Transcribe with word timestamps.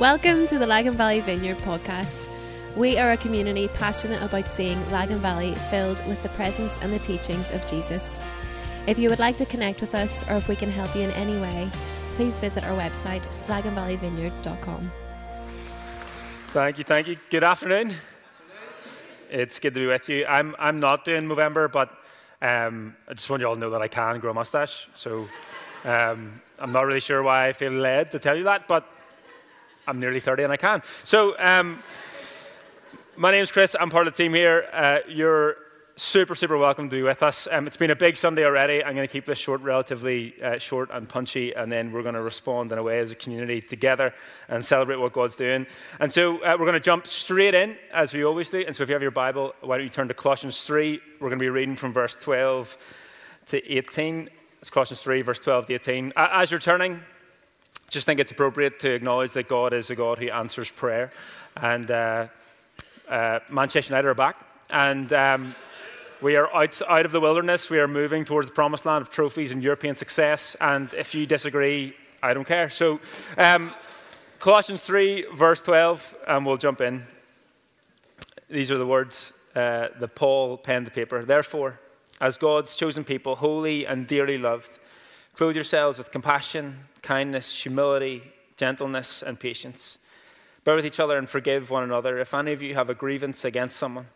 Welcome 0.00 0.46
to 0.46 0.58
the 0.58 0.66
Lagan 0.66 0.94
Valley 0.94 1.20
Vineyard 1.20 1.58
podcast. 1.58 2.26
We 2.74 2.98
are 2.98 3.12
a 3.12 3.16
community 3.16 3.68
passionate 3.68 4.20
about 4.24 4.50
seeing 4.50 4.90
Lagan 4.90 5.20
Valley 5.20 5.54
filled 5.70 6.04
with 6.08 6.20
the 6.24 6.30
presence 6.30 6.76
and 6.82 6.92
the 6.92 6.98
teachings 6.98 7.52
of 7.52 7.64
Jesus. 7.64 8.18
If 8.88 8.98
you 8.98 9.08
would 9.08 9.20
like 9.20 9.36
to 9.36 9.46
connect 9.46 9.80
with 9.80 9.94
us 9.94 10.28
or 10.28 10.34
if 10.34 10.48
we 10.48 10.56
can 10.56 10.68
help 10.68 10.96
you 10.96 11.02
in 11.02 11.12
any 11.12 11.40
way, 11.40 11.70
please 12.16 12.40
visit 12.40 12.64
our 12.64 12.76
website, 12.76 13.24
laganvalleyvineyard.com. 13.46 14.90
Thank 16.48 16.78
you, 16.78 16.84
thank 16.84 17.06
you. 17.06 17.16
Good 17.30 17.44
afternoon. 17.44 17.94
It's 19.30 19.60
good 19.60 19.74
to 19.74 19.80
be 19.80 19.86
with 19.86 20.08
you. 20.08 20.26
I'm, 20.26 20.56
I'm 20.58 20.80
not 20.80 21.04
doing 21.04 21.22
Movember, 21.22 21.70
but 21.70 21.90
um, 22.42 22.96
I 23.08 23.14
just 23.14 23.30
want 23.30 23.42
you 23.42 23.46
all 23.46 23.54
to 23.54 23.60
know 23.60 23.70
that 23.70 23.80
I 23.80 23.86
can 23.86 24.18
grow 24.18 24.32
a 24.32 24.34
mustache. 24.34 24.88
So 24.96 25.28
um, 25.84 26.42
I'm 26.58 26.72
not 26.72 26.84
really 26.84 26.98
sure 26.98 27.22
why 27.22 27.46
I 27.46 27.52
feel 27.52 27.70
led 27.70 28.10
to 28.10 28.18
tell 28.18 28.36
you 28.36 28.42
that, 28.42 28.66
but 28.66 28.88
I'm 29.86 30.00
nearly 30.00 30.20
30 30.20 30.44
and 30.44 30.52
I 30.52 30.56
can. 30.56 30.82
So, 31.04 31.38
um, 31.38 31.82
my 33.16 33.30
name's 33.30 33.52
Chris. 33.52 33.76
I'm 33.78 33.90
part 33.90 34.06
of 34.06 34.16
the 34.16 34.22
team 34.22 34.34
here. 34.34 34.66
Uh, 34.72 34.98
you're 35.08 35.56
super, 35.96 36.34
super 36.34 36.58
welcome 36.58 36.88
to 36.88 36.96
be 36.96 37.02
with 37.02 37.22
us. 37.22 37.46
Um, 37.50 37.66
it's 37.66 37.76
been 37.76 37.90
a 37.90 37.96
big 37.96 38.16
Sunday 38.16 38.44
already. 38.44 38.82
I'm 38.82 38.94
going 38.94 39.06
to 39.06 39.12
keep 39.12 39.26
this 39.26 39.38
short, 39.38 39.60
relatively 39.60 40.34
uh, 40.42 40.58
short 40.58 40.90
and 40.92 41.08
punchy, 41.08 41.52
and 41.52 41.70
then 41.70 41.92
we're 41.92 42.02
going 42.02 42.16
to 42.16 42.22
respond 42.22 42.72
in 42.72 42.78
a 42.78 42.82
way 42.82 42.98
as 42.98 43.12
a 43.12 43.14
community 43.14 43.60
together 43.60 44.12
and 44.48 44.64
celebrate 44.64 44.96
what 44.96 45.12
God's 45.12 45.36
doing. 45.36 45.66
And 46.00 46.10
so 46.10 46.38
uh, 46.38 46.56
we're 46.58 46.66
going 46.66 46.72
to 46.72 46.80
jump 46.80 47.06
straight 47.06 47.54
in, 47.54 47.76
as 47.92 48.12
we 48.12 48.24
always 48.24 48.50
do. 48.50 48.64
And 48.66 48.74
so 48.74 48.82
if 48.82 48.88
you 48.88 48.94
have 48.94 49.02
your 49.02 49.12
Bible, 49.12 49.54
why 49.60 49.76
don't 49.76 49.84
you 49.84 49.90
turn 49.90 50.08
to 50.08 50.14
Colossians 50.14 50.64
3? 50.64 51.00
We're 51.20 51.28
going 51.28 51.38
to 51.38 51.44
be 51.44 51.50
reading 51.50 51.76
from 51.76 51.92
verse 51.92 52.16
12 52.16 52.76
to 53.46 53.72
18. 53.72 54.30
It's 54.60 54.70
Colossians 54.70 55.02
3, 55.02 55.22
verse 55.22 55.38
12 55.38 55.66
to 55.66 55.74
18. 55.74 56.12
As 56.16 56.50
you're 56.50 56.58
turning, 56.58 57.02
just 57.88 58.06
think 58.06 58.20
it's 58.20 58.30
appropriate 58.30 58.78
to 58.80 58.90
acknowledge 58.90 59.32
that 59.32 59.48
God 59.48 59.72
is 59.72 59.90
a 59.90 59.94
God 59.94 60.18
who 60.18 60.28
answers 60.28 60.70
prayer. 60.70 61.10
And 61.56 61.90
uh, 61.90 62.28
uh, 63.08 63.40
Manchester 63.50 63.92
United 63.92 64.08
are 64.08 64.14
back. 64.14 64.36
And 64.70 65.12
um, 65.12 65.54
we 66.20 66.36
are 66.36 66.52
out, 66.54 66.80
out 66.88 67.04
of 67.04 67.12
the 67.12 67.20
wilderness. 67.20 67.70
We 67.70 67.78
are 67.78 67.88
moving 67.88 68.24
towards 68.24 68.48
the 68.48 68.54
promised 68.54 68.86
land 68.86 69.02
of 69.02 69.10
trophies 69.10 69.50
and 69.52 69.62
European 69.62 69.94
success. 69.94 70.56
And 70.60 70.92
if 70.94 71.14
you 71.14 71.26
disagree, 71.26 71.94
I 72.22 72.34
don't 72.34 72.46
care. 72.46 72.70
So, 72.70 73.00
um, 73.36 73.72
Colossians 74.40 74.84
3, 74.84 75.26
verse 75.34 75.62
12, 75.62 76.16
and 76.26 76.44
we'll 76.44 76.56
jump 76.56 76.80
in. 76.80 77.02
These 78.50 78.70
are 78.70 78.78
the 78.78 78.86
words 78.86 79.32
uh, 79.54 79.88
that 79.98 80.14
Paul 80.14 80.58
penned 80.58 80.86
the 80.86 80.90
paper. 80.90 81.24
Therefore, 81.24 81.80
as 82.20 82.36
God's 82.36 82.76
chosen 82.76 83.04
people, 83.04 83.36
holy 83.36 83.86
and 83.86 84.06
dearly 84.06 84.38
loved, 84.38 84.70
clothe 85.34 85.54
yourselves 85.54 85.98
with 85.98 86.10
compassion 86.10 86.78
kindness, 87.04 87.62
humility, 87.62 88.22
gentleness, 88.56 89.22
and 89.22 89.38
patience. 89.38 89.98
Bear 90.64 90.74
with 90.74 90.86
each 90.86 90.98
other 90.98 91.18
and 91.18 91.28
forgive 91.28 91.70
one 91.70 91.84
another. 91.84 92.18
If 92.18 92.32
any 92.34 92.52
of 92.52 92.62
you 92.62 92.74
have 92.74 92.88
a 92.88 92.94
grievance 92.94 93.44
against 93.44 93.76
someone, 93.76 94.06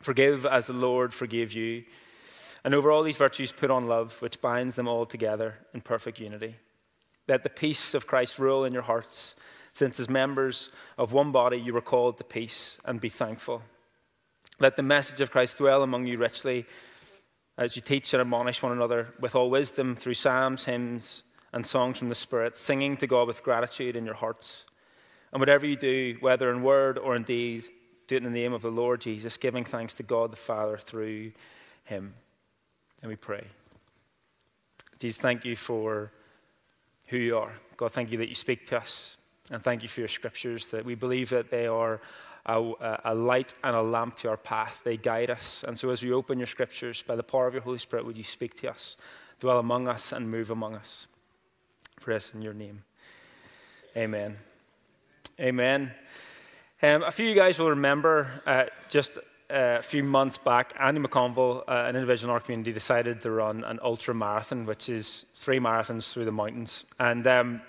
forgive 0.00 0.46
as 0.46 0.66
the 0.66 0.72
Lord 0.72 1.12
forgave 1.12 1.52
you. 1.52 1.84
And 2.64 2.74
over 2.74 2.90
all 2.90 3.02
these 3.02 3.18
virtues, 3.18 3.52
put 3.52 3.70
on 3.70 3.86
love, 3.86 4.20
which 4.22 4.40
binds 4.40 4.74
them 4.74 4.88
all 4.88 5.04
together 5.06 5.58
in 5.74 5.82
perfect 5.82 6.18
unity. 6.18 6.56
Let 7.28 7.42
the 7.42 7.50
peace 7.50 7.94
of 7.94 8.06
Christ 8.06 8.38
rule 8.38 8.64
in 8.64 8.72
your 8.72 8.82
hearts, 8.82 9.34
since 9.74 10.00
as 10.00 10.08
members 10.08 10.70
of 10.96 11.12
one 11.12 11.32
body 11.32 11.58
you 11.58 11.74
were 11.74 11.80
called 11.80 12.16
to 12.18 12.24
peace, 12.24 12.78
and 12.86 13.00
be 13.00 13.10
thankful. 13.10 13.62
Let 14.58 14.76
the 14.76 14.82
message 14.82 15.20
of 15.20 15.30
Christ 15.30 15.58
dwell 15.58 15.82
among 15.82 16.06
you 16.06 16.18
richly 16.18 16.66
as 17.58 17.76
you 17.76 17.82
teach 17.82 18.14
and 18.14 18.22
admonish 18.22 18.62
one 18.62 18.72
another 18.72 19.08
with 19.20 19.34
all 19.34 19.50
wisdom 19.50 19.94
through 19.94 20.14
psalms, 20.14 20.64
hymns, 20.64 21.24
and 21.52 21.66
songs 21.66 21.98
from 21.98 22.08
the 22.08 22.14
Spirit, 22.14 22.56
singing 22.56 22.96
to 22.98 23.06
God 23.06 23.26
with 23.26 23.42
gratitude 23.42 23.96
in 23.96 24.04
your 24.04 24.14
hearts. 24.14 24.64
And 25.32 25.40
whatever 25.40 25.66
you 25.66 25.76
do, 25.76 26.16
whether 26.20 26.50
in 26.50 26.62
word 26.62 26.98
or 26.98 27.16
in 27.16 27.22
deed, 27.22 27.64
do 28.06 28.16
it 28.16 28.18
in 28.18 28.24
the 28.24 28.30
name 28.30 28.52
of 28.52 28.62
the 28.62 28.70
Lord 28.70 29.00
Jesus, 29.00 29.36
giving 29.36 29.64
thanks 29.64 29.94
to 29.96 30.02
God 30.02 30.32
the 30.32 30.36
Father 30.36 30.76
through 30.76 31.32
him. 31.84 32.14
And 33.02 33.08
we 33.08 33.16
pray. 33.16 33.44
Jesus, 34.98 35.20
thank 35.20 35.44
you 35.44 35.56
for 35.56 36.12
who 37.08 37.16
you 37.16 37.38
are. 37.38 37.52
God, 37.76 37.92
thank 37.92 38.10
you 38.10 38.18
that 38.18 38.28
you 38.28 38.34
speak 38.34 38.66
to 38.66 38.78
us. 38.78 39.16
And 39.50 39.62
thank 39.62 39.82
you 39.82 39.88
for 39.88 40.00
your 40.00 40.08
scriptures, 40.08 40.66
that 40.68 40.84
we 40.84 40.94
believe 40.94 41.30
that 41.30 41.50
they 41.50 41.66
are 41.66 42.00
a, 42.46 43.00
a, 43.04 43.14
light 43.14 43.54
and 43.64 43.74
a 43.74 43.82
lamp 43.82 44.16
to 44.18 44.28
our 44.28 44.36
path. 44.36 44.80
They 44.84 44.96
guide 44.96 45.30
us. 45.30 45.64
And 45.66 45.76
so 45.78 45.90
as 45.90 46.02
we 46.02 46.12
open 46.12 46.38
your 46.38 46.46
scriptures, 46.46 47.02
by 47.02 47.16
the 47.16 47.22
power 47.22 47.46
of 47.46 47.54
your 47.54 47.62
Holy 47.62 47.78
Spirit, 47.78 48.06
would 48.06 48.18
you 48.18 48.24
speak 48.24 48.54
to 48.60 48.70
us, 48.70 48.96
dwell 49.40 49.58
among 49.58 49.88
us, 49.88 50.12
and 50.12 50.30
move 50.30 50.50
among 50.50 50.74
us? 50.74 51.08
Press 52.00 52.32
in 52.34 52.42
your 52.42 52.54
name. 52.54 52.82
Amen. 53.96 54.36
Amen. 55.38 55.90
Um, 56.82 57.02
a 57.02 57.10
few 57.10 57.26
of 57.26 57.34
you 57.34 57.40
guys 57.40 57.58
will 57.58 57.70
remember 57.70 58.26
uh, 58.46 58.64
just 58.88 59.18
a 59.50 59.82
few 59.82 60.02
months 60.02 60.38
back, 60.38 60.74
Andy 60.80 61.00
McConville, 61.00 61.64
uh, 61.68 61.84
an 61.88 61.96
individual 61.96 62.30
in 62.30 62.34
our 62.34 62.40
community, 62.40 62.72
decided 62.72 63.20
to 63.20 63.30
run 63.30 63.64
an 63.64 63.78
ultra 63.82 64.14
marathon, 64.14 64.64
which 64.64 64.88
is 64.88 65.26
three 65.34 65.58
marathons 65.58 66.10
through 66.12 66.24
the 66.24 66.32
mountains. 66.32 66.84
And 66.98 67.26
um, 67.26 67.60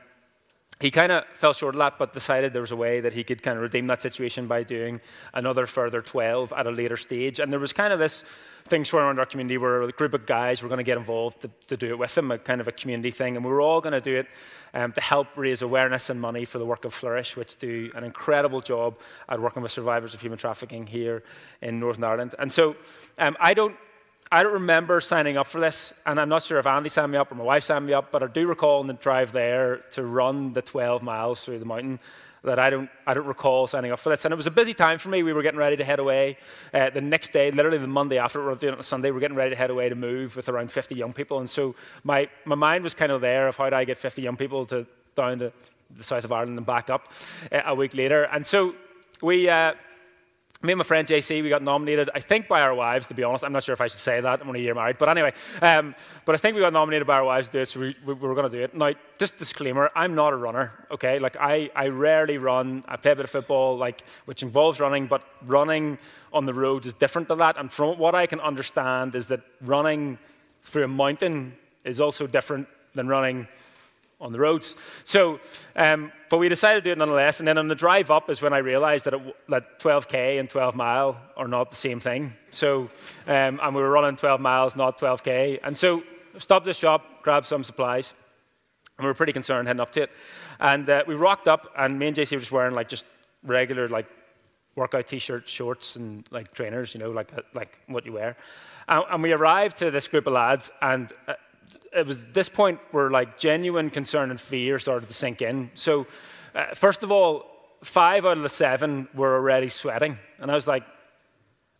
he 0.81 0.89
kind 0.89 1.11
of 1.11 1.25
fell 1.33 1.53
short 1.53 1.75
of 1.75 1.79
that, 1.79 1.99
but 1.99 2.11
decided 2.11 2.53
there 2.53 2.61
was 2.61 2.71
a 2.71 2.75
way 2.75 3.01
that 3.01 3.13
he 3.13 3.23
could 3.23 3.43
kind 3.43 3.55
of 3.55 3.61
redeem 3.61 3.85
that 3.87 4.01
situation 4.01 4.47
by 4.47 4.63
doing 4.63 4.99
another 5.33 5.67
further 5.67 6.01
12 6.01 6.51
at 6.53 6.65
a 6.65 6.71
later 6.71 6.97
stage. 6.97 7.39
And 7.39 7.51
there 7.51 7.59
was 7.59 7.71
kind 7.71 7.93
of 7.93 7.99
this 7.99 8.23
thing 8.65 8.83
swirling 8.83 9.07
around 9.07 9.19
our 9.19 9.25
community 9.27 9.57
where 9.57 9.83
a 9.83 9.91
group 9.91 10.13
of 10.15 10.25
guys 10.25 10.63
were 10.63 10.69
going 10.69 10.79
to 10.79 10.83
get 10.83 10.97
involved 10.97 11.41
to, 11.41 11.49
to 11.67 11.77
do 11.77 11.89
it 11.89 11.99
with 11.99 12.15
them, 12.15 12.31
a 12.31 12.37
kind 12.39 12.61
of 12.61 12.67
a 12.67 12.71
community 12.71 13.11
thing. 13.11 13.35
And 13.35 13.45
we 13.45 13.51
were 13.51 13.61
all 13.61 13.79
going 13.79 13.93
to 13.93 14.01
do 14.01 14.17
it 14.17 14.27
um, 14.73 14.91
to 14.93 15.01
help 15.01 15.27
raise 15.35 15.61
awareness 15.61 16.09
and 16.09 16.19
money 16.19 16.45
for 16.45 16.57
the 16.57 16.65
work 16.65 16.83
of 16.83 16.93
Flourish, 16.93 17.37
which 17.37 17.57
do 17.57 17.91
an 17.95 18.03
incredible 18.03 18.61
job 18.61 18.97
at 19.29 19.39
working 19.39 19.61
with 19.61 19.71
survivors 19.71 20.15
of 20.15 20.21
human 20.21 20.39
trafficking 20.39 20.87
here 20.87 21.23
in 21.61 21.79
Northern 21.79 22.03
Ireland. 22.03 22.33
And 22.39 22.51
so 22.51 22.75
um, 23.19 23.37
I 23.39 23.53
don't 23.53 23.75
I 24.33 24.43
don't 24.43 24.53
remember 24.53 25.01
signing 25.01 25.35
up 25.35 25.47
for 25.47 25.59
this, 25.59 25.99
and 26.05 26.17
I'm 26.17 26.29
not 26.29 26.43
sure 26.43 26.57
if 26.57 26.65
Andy 26.65 26.87
signed 26.87 27.11
me 27.11 27.17
up 27.17 27.33
or 27.33 27.35
my 27.35 27.43
wife 27.43 27.65
signed 27.65 27.85
me 27.85 27.91
up, 27.91 28.11
but 28.11 28.23
I 28.23 28.27
do 28.27 28.47
recall 28.47 28.79
on 28.79 28.87
the 28.87 28.93
drive 28.93 29.33
there 29.33 29.81
to 29.91 30.05
run 30.05 30.53
the 30.53 30.61
12 30.61 31.03
miles 31.03 31.43
through 31.43 31.59
the 31.59 31.65
mountain 31.65 31.99
that 32.45 32.57
I 32.57 32.69
don't, 32.69 32.89
I 33.05 33.13
don't 33.13 33.25
recall 33.25 33.67
signing 33.67 33.91
up 33.91 33.99
for 33.99 34.09
this. 34.09 34.23
And 34.23 34.33
it 34.33 34.37
was 34.37 34.47
a 34.47 34.51
busy 34.51 34.73
time 34.73 34.99
for 34.99 35.09
me. 35.09 35.21
We 35.21 35.33
were 35.33 35.43
getting 35.43 35.59
ready 35.59 35.75
to 35.75 35.83
head 35.83 35.99
away. 35.99 36.37
Uh, 36.73 36.89
the 36.89 37.01
next 37.01 37.33
day, 37.33 37.51
literally 37.51 37.77
the 37.77 37.87
Monday 37.87 38.19
after, 38.19 38.39
we 38.39 38.45
were 38.45 38.55
doing 38.55 38.71
it 38.73 38.77
on 38.77 38.83
Sunday, 38.83 39.09
we 39.09 39.15
were 39.15 39.19
getting 39.19 39.35
ready 39.35 39.49
to 39.49 39.55
head 39.57 39.69
away 39.69 39.89
to 39.89 39.95
move 39.95 40.37
with 40.37 40.47
around 40.47 40.71
50 40.71 40.95
young 40.95 41.11
people. 41.11 41.39
And 41.39 41.49
so 41.49 41.75
my, 42.05 42.29
my 42.45 42.55
mind 42.55 42.85
was 42.85 42.93
kind 42.93 43.11
of 43.11 43.19
there 43.19 43.49
of 43.49 43.57
how 43.57 43.69
do 43.69 43.75
I 43.75 43.83
get 43.83 43.97
50 43.97 44.21
young 44.21 44.37
people 44.37 44.65
to 44.67 44.87
down 45.13 45.39
to 45.39 45.51
the 45.97 46.03
south 46.05 46.23
of 46.23 46.31
Ireland 46.31 46.57
and 46.57 46.65
back 46.65 46.89
up 46.89 47.11
uh, 47.51 47.63
a 47.65 47.75
week 47.75 47.95
later. 47.95 48.23
And 48.23 48.47
so 48.47 48.75
we, 49.21 49.49
uh, 49.49 49.73
me 50.63 50.73
and 50.73 50.77
my 50.77 50.83
friend 50.83 51.07
JC, 51.07 51.41
we 51.41 51.49
got 51.49 51.63
nominated, 51.63 52.11
I 52.13 52.19
think 52.19 52.47
by 52.47 52.61
our 52.61 52.75
wives, 52.75 53.07
to 53.07 53.15
be 53.15 53.23
honest. 53.23 53.43
I'm 53.43 53.51
not 53.51 53.63
sure 53.63 53.73
if 53.73 53.81
I 53.81 53.87
should 53.87 53.99
say 53.99 54.21
that. 54.21 54.41
I'm 54.41 54.47
only 54.47 54.59
a 54.59 54.63
year 54.63 54.75
married. 54.75 54.99
But 54.99 55.09
anyway, 55.09 55.33
um, 55.61 55.95
but 56.23 56.35
I 56.35 56.37
think 56.37 56.53
we 56.53 56.61
got 56.61 56.71
nominated 56.71 57.07
by 57.07 57.17
our 57.17 57.25
wives 57.25 57.47
to 57.47 57.53
do 57.53 57.59
it, 57.59 57.69
so 57.69 57.79
we, 57.79 57.95
we, 58.05 58.13
we 58.13 58.27
were 58.27 58.35
going 58.35 58.49
to 58.49 58.55
do 58.55 58.63
it. 58.63 58.75
Now, 58.75 58.93
just 59.17 59.39
disclaimer, 59.39 59.89
I'm 59.95 60.13
not 60.13 60.33
a 60.33 60.35
runner, 60.35 60.71
okay? 60.91 61.17
Like, 61.17 61.35
I, 61.39 61.71
I 61.75 61.87
rarely 61.87 62.37
run. 62.37 62.83
I 62.87 62.97
play 62.97 63.11
a 63.11 63.15
bit 63.15 63.25
of 63.25 63.31
football, 63.31 63.75
like, 63.75 64.03
which 64.25 64.43
involves 64.43 64.79
running, 64.79 65.07
but 65.07 65.23
running 65.47 65.97
on 66.31 66.45
the 66.45 66.53
roads 66.53 66.85
is 66.85 66.93
different 66.93 67.27
to 67.29 67.35
that. 67.35 67.57
And 67.57 67.71
from 67.71 67.97
what 67.97 68.13
I 68.13 68.27
can 68.27 68.39
understand 68.39 69.15
is 69.15 69.27
that 69.27 69.41
running 69.61 70.19
through 70.63 70.83
a 70.83 70.87
mountain 70.87 71.53
is 71.83 71.99
also 71.99 72.27
different 72.27 72.67
than 72.93 73.07
running 73.07 73.47
on 74.21 74.31
the 74.31 74.39
roads. 74.39 74.75
So, 75.03 75.39
um, 75.75 76.11
but 76.29 76.37
we 76.37 76.47
decided 76.47 76.83
to 76.83 76.89
do 76.89 76.91
it 76.91 76.97
nonetheless. 76.97 77.39
And 77.39 77.47
then 77.47 77.57
on 77.57 77.67
the 77.67 77.75
drive 77.75 78.11
up 78.11 78.29
is 78.29 78.41
when 78.41 78.53
I 78.53 78.59
realized 78.59 79.05
that, 79.05 79.15
it, 79.15 79.35
that 79.49 79.79
12K 79.79 80.39
and 80.39 80.49
12 80.49 80.75
mile 80.75 81.17
are 81.35 81.47
not 81.47 81.69
the 81.69 81.75
same 81.75 81.99
thing. 81.99 82.31
So, 82.51 82.89
um, 83.27 83.59
and 83.61 83.75
we 83.75 83.81
were 83.81 83.89
running 83.89 84.15
12 84.15 84.39
miles, 84.39 84.75
not 84.75 84.99
12K. 84.99 85.59
And 85.63 85.75
so, 85.75 86.03
stopped 86.37 86.65
the 86.65 86.73
shop, 86.73 87.21
grabbed 87.23 87.45
some 87.45 87.63
supplies, 87.63 88.13
and 88.97 89.05
we 89.05 89.09
were 89.09 89.13
pretty 89.13 89.33
concerned 89.33 89.67
heading 89.67 89.81
up 89.81 89.91
to 89.93 90.03
it. 90.03 90.11
And 90.59 90.89
uh, 90.89 91.03
we 91.07 91.15
rocked 91.15 91.47
up, 91.47 91.71
and 91.77 91.97
me 91.97 92.07
and 92.07 92.15
JC 92.15 92.33
were 92.33 92.39
just 92.39 92.51
wearing 92.51 92.75
like 92.75 92.87
just 92.87 93.05
regular 93.43 93.89
like 93.89 94.07
workout 94.75 95.07
t-shirts, 95.07 95.51
shorts, 95.51 95.95
and 95.95 96.25
like 96.31 96.53
trainers, 96.53 96.93
you 96.93 96.99
know, 96.99 97.11
like 97.11 97.31
like 97.53 97.79
what 97.87 98.05
you 98.05 98.13
wear. 98.13 98.37
And, 98.87 99.03
and 99.09 99.23
we 99.23 99.31
arrived 99.31 99.77
to 99.77 99.91
this 99.91 100.07
group 100.07 100.27
of 100.27 100.33
lads, 100.33 100.71
and 100.81 101.11
uh, 101.27 101.33
it 101.93 102.05
was 102.05 102.25
this 102.31 102.49
point 102.49 102.79
where 102.91 103.09
like 103.09 103.37
genuine 103.37 103.89
concern 103.89 104.31
and 104.31 104.39
fear 104.39 104.79
started 104.79 105.07
to 105.07 105.13
sink 105.13 105.41
in. 105.41 105.71
So, 105.75 106.07
uh, 106.55 106.73
first 106.73 107.03
of 107.03 107.11
all, 107.11 107.45
five 107.83 108.25
out 108.25 108.37
of 108.37 108.43
the 108.43 108.49
seven 108.49 109.07
were 109.13 109.35
already 109.35 109.69
sweating, 109.69 110.17
and 110.39 110.51
I 110.51 110.55
was 110.55 110.67
like, 110.67 110.83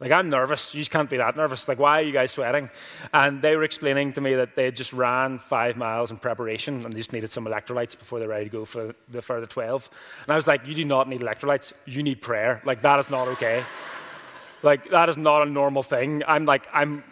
like 0.02 0.12
I'm 0.12 0.30
nervous. 0.30 0.74
You 0.74 0.82
just 0.82 0.90
can't 0.90 1.10
be 1.10 1.18
that 1.18 1.38
nervous. 1.38 1.68
Like, 1.68 1.78
why 1.78 2.00
are 2.00 2.04
you 2.04 2.12
guys 2.12 2.32
sweating? 2.32 2.72
And 3.14 3.40
they 3.40 3.56
were 3.56 3.64
explaining 3.64 4.14
to 4.14 4.22
me 4.22 4.34
that 4.34 4.56
they 4.56 4.72
just 4.72 4.94
ran 4.94 5.38
five 5.38 5.78
miles 5.78 6.10
in 6.10 6.18
preparation 6.18 6.84
and 6.84 6.92
they 6.92 6.98
just 6.98 7.14
needed 7.14 7.30
some 7.30 7.46
electrolytes 7.46 7.98
before 7.98 8.18
they're 8.18 8.28
ready 8.28 8.46
to 8.46 8.50
go 8.50 8.66
for 8.66 8.96
the 9.10 9.22
further 9.22 9.46
12. 9.46 9.90
And 10.24 10.34
I 10.34 10.36
was 10.36 10.48
like, 10.48 10.66
you 10.66 10.74
do 10.74 10.84
not 10.84 11.08
need 11.08 11.22
electrolytes. 11.22 11.74
You 11.86 12.02
need 12.02 12.20
prayer. 12.20 12.64
Like, 12.66 12.82
that 12.82 13.00
is 13.00 13.12
not 13.12 13.28
okay. 13.28 13.64
like, 14.64 14.90
that 14.90 15.08
is 15.08 15.18
not 15.18 15.44
a 15.44 15.46
normal 15.46 15.84
thing. 15.84 16.24
I'm 16.28 16.46
like, 16.46 16.68
I'm 16.74 17.04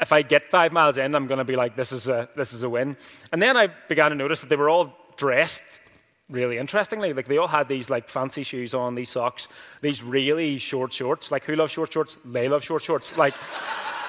if 0.00 0.12
I 0.12 0.22
get 0.22 0.50
five 0.50 0.72
miles 0.72 0.96
in, 0.98 1.14
I'm 1.14 1.26
going 1.26 1.38
to 1.38 1.44
be 1.44 1.56
like, 1.56 1.76
this 1.76 1.92
is, 1.92 2.08
a, 2.08 2.28
this 2.36 2.52
is 2.52 2.62
a 2.62 2.68
win. 2.68 2.96
And 3.32 3.40
then 3.40 3.56
I 3.56 3.68
began 3.88 4.10
to 4.10 4.16
notice 4.16 4.40
that 4.40 4.48
they 4.48 4.56
were 4.56 4.68
all 4.68 4.96
dressed 5.16 5.80
really 6.28 6.58
interestingly. 6.58 7.12
Like 7.12 7.26
they 7.26 7.38
all 7.38 7.48
had 7.48 7.68
these 7.68 7.90
like 7.90 8.08
fancy 8.08 8.42
shoes 8.42 8.74
on, 8.74 8.94
these 8.94 9.10
socks, 9.10 9.48
these 9.80 10.02
really 10.02 10.58
short 10.58 10.92
shorts. 10.92 11.30
Like 11.30 11.44
who 11.44 11.56
loves 11.56 11.72
short 11.72 11.92
shorts? 11.92 12.16
They 12.24 12.48
love 12.48 12.64
short 12.64 12.82
shorts. 12.82 13.16
Like, 13.16 13.34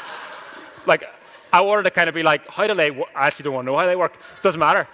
like 0.85 1.03
I 1.51 1.61
wanted 1.61 1.83
to 1.83 1.91
kind 1.91 2.09
of 2.09 2.15
be 2.15 2.23
like, 2.23 2.49
how 2.49 2.67
do 2.67 2.73
they? 2.73 2.91
I 2.91 3.27
actually 3.27 3.43
don't 3.43 3.53
want 3.53 3.65
to 3.65 3.71
know 3.71 3.77
how 3.77 3.85
they 3.85 3.95
work. 3.95 4.15
It 4.15 4.43
doesn't 4.43 4.59
matter. 4.59 4.87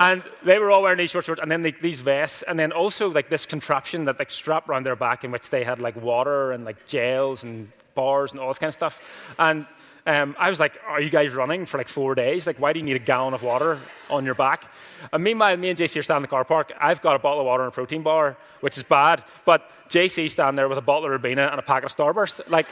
And 0.00 0.22
they 0.44 0.58
were 0.60 0.70
all 0.70 0.82
wearing 0.82 0.98
these 0.98 1.10
short 1.10 1.24
shorts, 1.24 1.40
and 1.42 1.50
then 1.50 1.62
these 1.62 1.98
vests, 1.98 2.42
and 2.42 2.56
then 2.56 2.70
also 2.70 3.08
like 3.10 3.28
this 3.28 3.44
contraption 3.44 4.04
that 4.04 4.20
like 4.20 4.30
strapped 4.30 4.68
around 4.68 4.86
their 4.86 4.94
back, 4.94 5.24
in 5.24 5.32
which 5.32 5.50
they 5.50 5.64
had 5.64 5.80
like 5.80 5.96
water 5.96 6.52
and 6.52 6.64
like 6.64 6.86
gels 6.86 7.42
and 7.42 7.72
bars 7.94 8.30
and 8.30 8.40
all 8.40 8.46
this 8.46 8.58
kind 8.58 8.68
of 8.68 8.74
stuff. 8.74 9.00
And 9.40 9.66
um, 10.08 10.34
I 10.38 10.48
was 10.48 10.58
like, 10.58 10.80
Are 10.86 11.02
you 11.02 11.10
guys 11.10 11.34
running 11.34 11.66
for 11.66 11.76
like 11.76 11.86
four 11.86 12.14
days? 12.14 12.46
Like, 12.46 12.58
why 12.58 12.72
do 12.72 12.78
you 12.78 12.84
need 12.84 12.96
a 12.96 12.98
gallon 12.98 13.34
of 13.34 13.42
water 13.42 13.78
on 14.08 14.24
your 14.24 14.34
back? 14.34 14.72
And 15.12 15.22
meanwhile, 15.22 15.54
me 15.58 15.68
and 15.68 15.78
JC 15.78 16.00
are 16.00 16.02
standing 16.02 16.20
in 16.20 16.22
the 16.22 16.28
car 16.28 16.46
park. 16.46 16.72
I've 16.80 17.02
got 17.02 17.14
a 17.14 17.18
bottle 17.18 17.40
of 17.40 17.46
water 17.46 17.64
and 17.64 17.70
a 17.70 17.74
protein 17.74 18.02
bar, 18.02 18.38
which 18.60 18.78
is 18.78 18.84
bad, 18.84 19.22
but 19.44 19.70
JC's 19.90 20.32
standing 20.32 20.56
there 20.56 20.66
with 20.66 20.78
a 20.78 20.82
bottle 20.82 21.12
of 21.12 21.20
Ribena 21.20 21.50
and 21.50 21.58
a 21.58 21.62
packet 21.62 21.90
of 21.90 21.96
Starburst. 21.96 22.48
Like, 22.48 22.66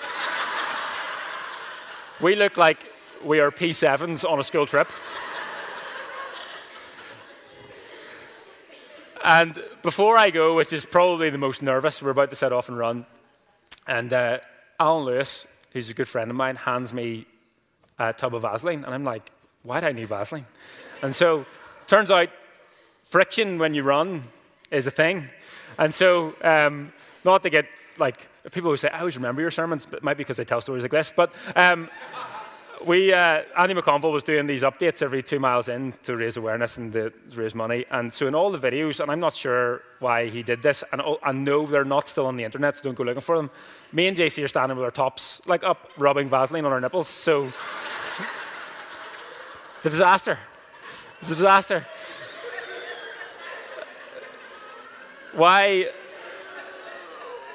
we 2.23 2.37
look 2.37 2.57
like 2.57 2.79
we 3.23 3.39
are 3.41 3.51
P7s 3.51 4.29
on 4.29 4.41
a 4.41 4.43
school 4.43 4.65
trip. 4.65 4.89
and 9.23 9.63
before 9.83 10.17
I 10.17 10.31
go, 10.31 10.57
which 10.57 10.73
is 10.73 10.87
probably 10.87 11.29
the 11.29 11.37
most 11.37 11.63
nervous, 11.63 12.01
we're 12.01 12.11
about 12.11 12.31
to 12.31 12.37
set 12.37 12.55
off 12.55 12.71
and 12.71 12.79
run. 12.79 13.05
And 13.87 14.11
uh, 14.11 14.39
Alan 14.81 15.05
Lewis, 15.05 15.47
who's 15.77 15.91
a 15.91 15.95
good 15.95 16.09
friend 16.09 16.31
of 16.31 16.37
mine, 16.37 16.57
hands 16.57 16.95
me 16.95 17.27
a 17.99 18.11
tub 18.11 18.35
of 18.35 18.43
Vaseline. 18.43 18.83
And 18.85 18.95
I'm 18.95 19.05
like, 19.05 19.31
why 19.63 19.81
do 19.81 19.87
I 19.87 19.93
need 19.93 20.09
Vaseline? 20.09 20.47
And 21.03 21.15
so, 21.15 21.45
turns 21.87 22.11
out, 22.11 22.31
friction 23.05 23.59
when 23.59 23.75
you 23.75 23.83
run 23.83 24.25
is 24.71 24.87
a 24.87 24.91
thing. 24.91 25.29
And 25.79 25.93
so, 25.93 26.35
um, 26.41 26.95
not 27.25 27.43
to 27.43 27.51
get 27.51 27.67
like, 27.99 28.27
people 28.53 28.71
who 28.71 28.77
say, 28.79 28.89
I 28.89 29.01
always 29.01 29.17
remember 29.17 29.43
your 29.43 29.51
sermons, 29.51 29.85
but 29.85 29.99
it 29.99 30.03
might 30.03 30.17
be 30.17 30.25
because 30.25 30.41
I 30.41 30.45
tell 30.45 30.63
stories 30.63 30.83
like 30.83 30.93
this. 30.93 31.13
But 31.15 31.31
um, 31.55 31.91
we, 32.85 33.13
uh, 33.13 33.43
Andy 33.57 33.75
McConville 33.75 34.13
was 34.13 34.23
doing 34.23 34.47
these 34.47 34.63
updates 34.63 35.03
every 35.03 35.23
two 35.23 35.39
miles 35.39 35.69
in 35.69 35.93
to 36.05 36.17
raise 36.17 36.37
awareness 36.37 36.77
and 36.77 36.93
to 36.93 37.13
raise 37.35 37.55
money. 37.55 37.85
And 37.91 38.13
so 38.13 38.27
in 38.27 38.35
all 38.35 38.51
the 38.51 38.59
videos, 38.59 39.01
and 39.01 39.11
I'm 39.11 39.21
not 39.21 39.33
sure 39.35 39.83
why 39.99 40.29
he 40.29 40.43
did 40.43 40.63
this, 40.63 40.85
and 40.93 41.01
I 41.23 41.33
know 41.33 41.67
they're 41.67 41.85
not 41.85 42.09
still 42.09 42.27
on 42.27 42.37
the 42.37 42.45
internet, 42.45 42.77
so 42.77 42.83
don't 42.83 42.95
go 42.95 43.05
looking 43.05 43.21
for 43.21 43.37
them. 43.37 43.51
Me 43.93 44.07
and 44.07 44.17
JC 44.17 44.45
are 44.45 44.49
standing 44.49 44.77
with 44.77 44.85
our 44.85 44.91
tops 44.91 45.47
like 45.47 45.65
up, 45.65 45.91
rubbing 45.97 46.29
Vaseline 46.29 46.65
on 46.65 46.73
our 46.73 46.81
nipples. 46.81 47.09
So 47.09 47.47
it's 49.77 49.87
a 49.87 49.91
disaster. 49.91 50.39
It's 51.21 51.31
a 51.31 51.35
disaster. 51.35 51.87
Why? 55.33 55.91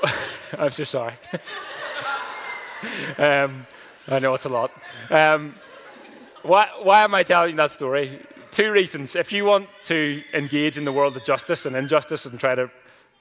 I'm 0.58 0.70
so 0.70 0.84
sorry. 0.84 1.14
um, 3.18 3.66
I 4.08 4.20
know 4.20 4.34
it's 4.34 4.46
a 4.46 4.50
lot. 4.50 4.72
Um, 5.10 5.56
why, 6.42 6.68
why 6.82 7.04
am 7.04 7.14
I 7.14 7.24
telling 7.24 7.56
that 7.58 7.72
story? 7.72 8.20
Two 8.52 8.72
reasons. 8.72 9.16
If 9.16 9.32
you 9.32 9.46
want 9.46 9.70
to 9.86 10.24
engage 10.34 10.78
in 10.78 10.86
the 10.86 10.92
world 10.92 11.16
of 11.16 11.24
justice 11.24 11.66
and 11.66 11.76
injustice 11.76 12.26
and 12.26 12.40
try 12.40 12.56
to 12.56 12.72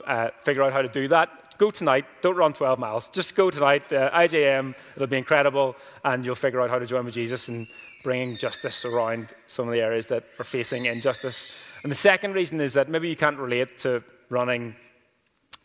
uh, 0.07 0.31
figure 0.41 0.63
out 0.63 0.73
how 0.73 0.83
to 0.83 0.89
do 0.89 1.07
that, 1.09 1.59
go 1.59 1.71
tonight. 1.71 2.07
Don't 2.23 2.37
run 2.37 2.55
12 2.55 2.79
miles. 2.79 3.11
Just 3.11 3.37
go 3.37 3.51
tonight. 3.51 3.93
Uh, 3.93 4.11
IJM, 4.13 4.75
it'll 4.97 5.07
be 5.07 5.19
incredible, 5.19 5.77
and 6.03 6.25
you'll 6.25 6.35
figure 6.35 6.63
out 6.63 6.71
how 6.71 6.79
to 6.79 6.87
join 6.87 7.05
with 7.05 7.15
Jesus 7.15 7.49
and 7.49 7.67
bringing 8.03 8.39
justice 8.39 8.87
around 8.87 9.29
some 9.47 9.69
of 9.69 9.75
the 9.75 9.81
areas 9.81 10.07
that 10.07 10.25
are 10.39 10.45
facing 10.45 10.87
injustice. 10.87 11.53
And 11.83 11.91
the 11.91 11.97
second 11.97 12.35
reason 12.35 12.61
is 12.61 12.73
that 12.73 12.89
maybe 12.89 13.11
you 13.11 13.17
can't 13.17 13.39
relate 13.39 13.79
to 13.81 14.03
running 14.31 14.75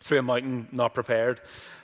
through 0.01 0.19
a 0.19 0.21
mountain 0.21 0.67
not 0.73 0.93
prepared. 0.93 1.39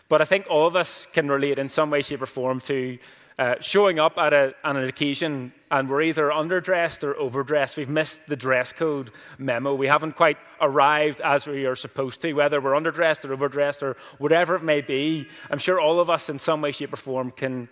But 0.09 0.21
I 0.21 0.25
think 0.25 0.45
all 0.49 0.67
of 0.67 0.75
us 0.75 1.05
can 1.05 1.29
relate 1.29 1.57
in 1.57 1.69
some 1.69 1.89
way, 1.89 2.01
shape, 2.01 2.21
or 2.21 2.25
form 2.25 2.59
to 2.61 2.97
uh, 3.41 3.55
showing 3.59 3.97
up 3.97 4.19
at, 4.19 4.33
a, 4.33 4.53
at, 4.63 4.75
an 4.75 4.83
occasion 4.83 5.51
and 5.71 5.89
we're 5.89 6.03
either 6.03 6.29
underdressed 6.29 7.03
or 7.03 7.15
overdressed. 7.15 7.75
We've 7.75 7.89
missed 7.89 8.27
the 8.27 8.35
dress 8.35 8.71
code 8.71 9.09
memo. 9.39 9.73
We 9.73 9.87
haven't 9.87 10.15
quite 10.15 10.37
arrived 10.59 11.21
as 11.21 11.47
we 11.47 11.65
are 11.65 11.75
supposed 11.75 12.21
to, 12.21 12.33
whether 12.33 12.61
we're 12.61 12.73
underdressed 12.73 13.27
or 13.27 13.33
overdressed 13.33 13.81
or 13.81 13.97
whatever 14.19 14.55
it 14.57 14.61
may 14.61 14.81
be. 14.81 15.27
I'm 15.49 15.57
sure 15.57 15.81
all 15.81 15.99
of 15.99 16.07
us 16.07 16.29
in 16.29 16.37
some 16.37 16.61
way, 16.61 16.71
shape, 16.71 16.93
or 16.93 16.97
form 16.97 17.31
can 17.31 17.67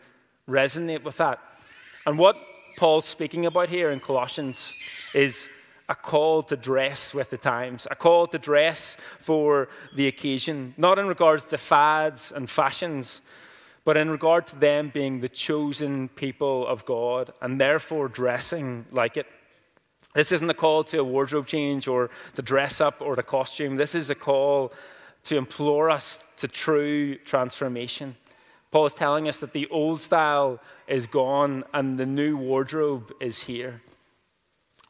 resonate 0.49 1.03
with 1.03 1.17
that. 1.17 1.39
And 2.07 2.17
what 2.17 2.35
Paul's 2.77 3.05
speaking 3.05 3.45
about 3.45 3.69
here 3.69 3.91
in 3.91 3.99
Colossians 3.99 4.73
is 5.13 5.47
a 5.87 5.93
call 5.93 6.41
to 6.43 6.55
dress 6.55 7.13
with 7.13 7.29
the 7.29 7.37
times, 7.37 7.85
a 7.91 7.95
call 7.95 8.25
to 8.25 8.39
dress 8.39 8.95
for 9.19 9.69
the 9.95 10.07
occasion, 10.07 10.73
not 10.77 10.97
in 10.97 11.05
regards 11.07 11.45
to 11.45 11.59
fads 11.59 12.31
and 12.31 12.49
fashions, 12.49 13.21
but 13.85 13.97
in 13.97 14.09
regard 14.09 14.47
to 14.47 14.55
them 14.55 14.89
being 14.93 15.19
the 15.19 15.29
chosen 15.29 16.09
people 16.09 16.67
of 16.67 16.85
God 16.85 17.31
and 17.41 17.59
therefore 17.59 18.07
dressing 18.07 18.85
like 18.91 19.17
it. 19.17 19.27
This 20.13 20.31
isn't 20.31 20.49
a 20.49 20.55
call 20.55 20.83
to 20.85 20.99
a 20.99 21.03
wardrobe 21.03 21.47
change 21.47 21.87
or 21.87 22.09
to 22.35 22.41
dress 22.41 22.81
up 22.81 23.01
or 23.01 23.15
to 23.15 23.23
costume. 23.23 23.77
This 23.77 23.95
is 23.95 24.09
a 24.09 24.15
call 24.15 24.73
to 25.25 25.37
implore 25.37 25.89
us 25.89 26.23
to 26.37 26.47
true 26.47 27.15
transformation. 27.17 28.15
Paul 28.71 28.85
is 28.85 28.93
telling 28.93 29.27
us 29.27 29.39
that 29.39 29.53
the 29.53 29.67
old 29.69 30.01
style 30.01 30.59
is 30.87 31.07
gone 31.07 31.63
and 31.73 31.97
the 31.97 32.05
new 32.05 32.37
wardrobe 32.37 33.11
is 33.19 33.43
here. 33.43 33.81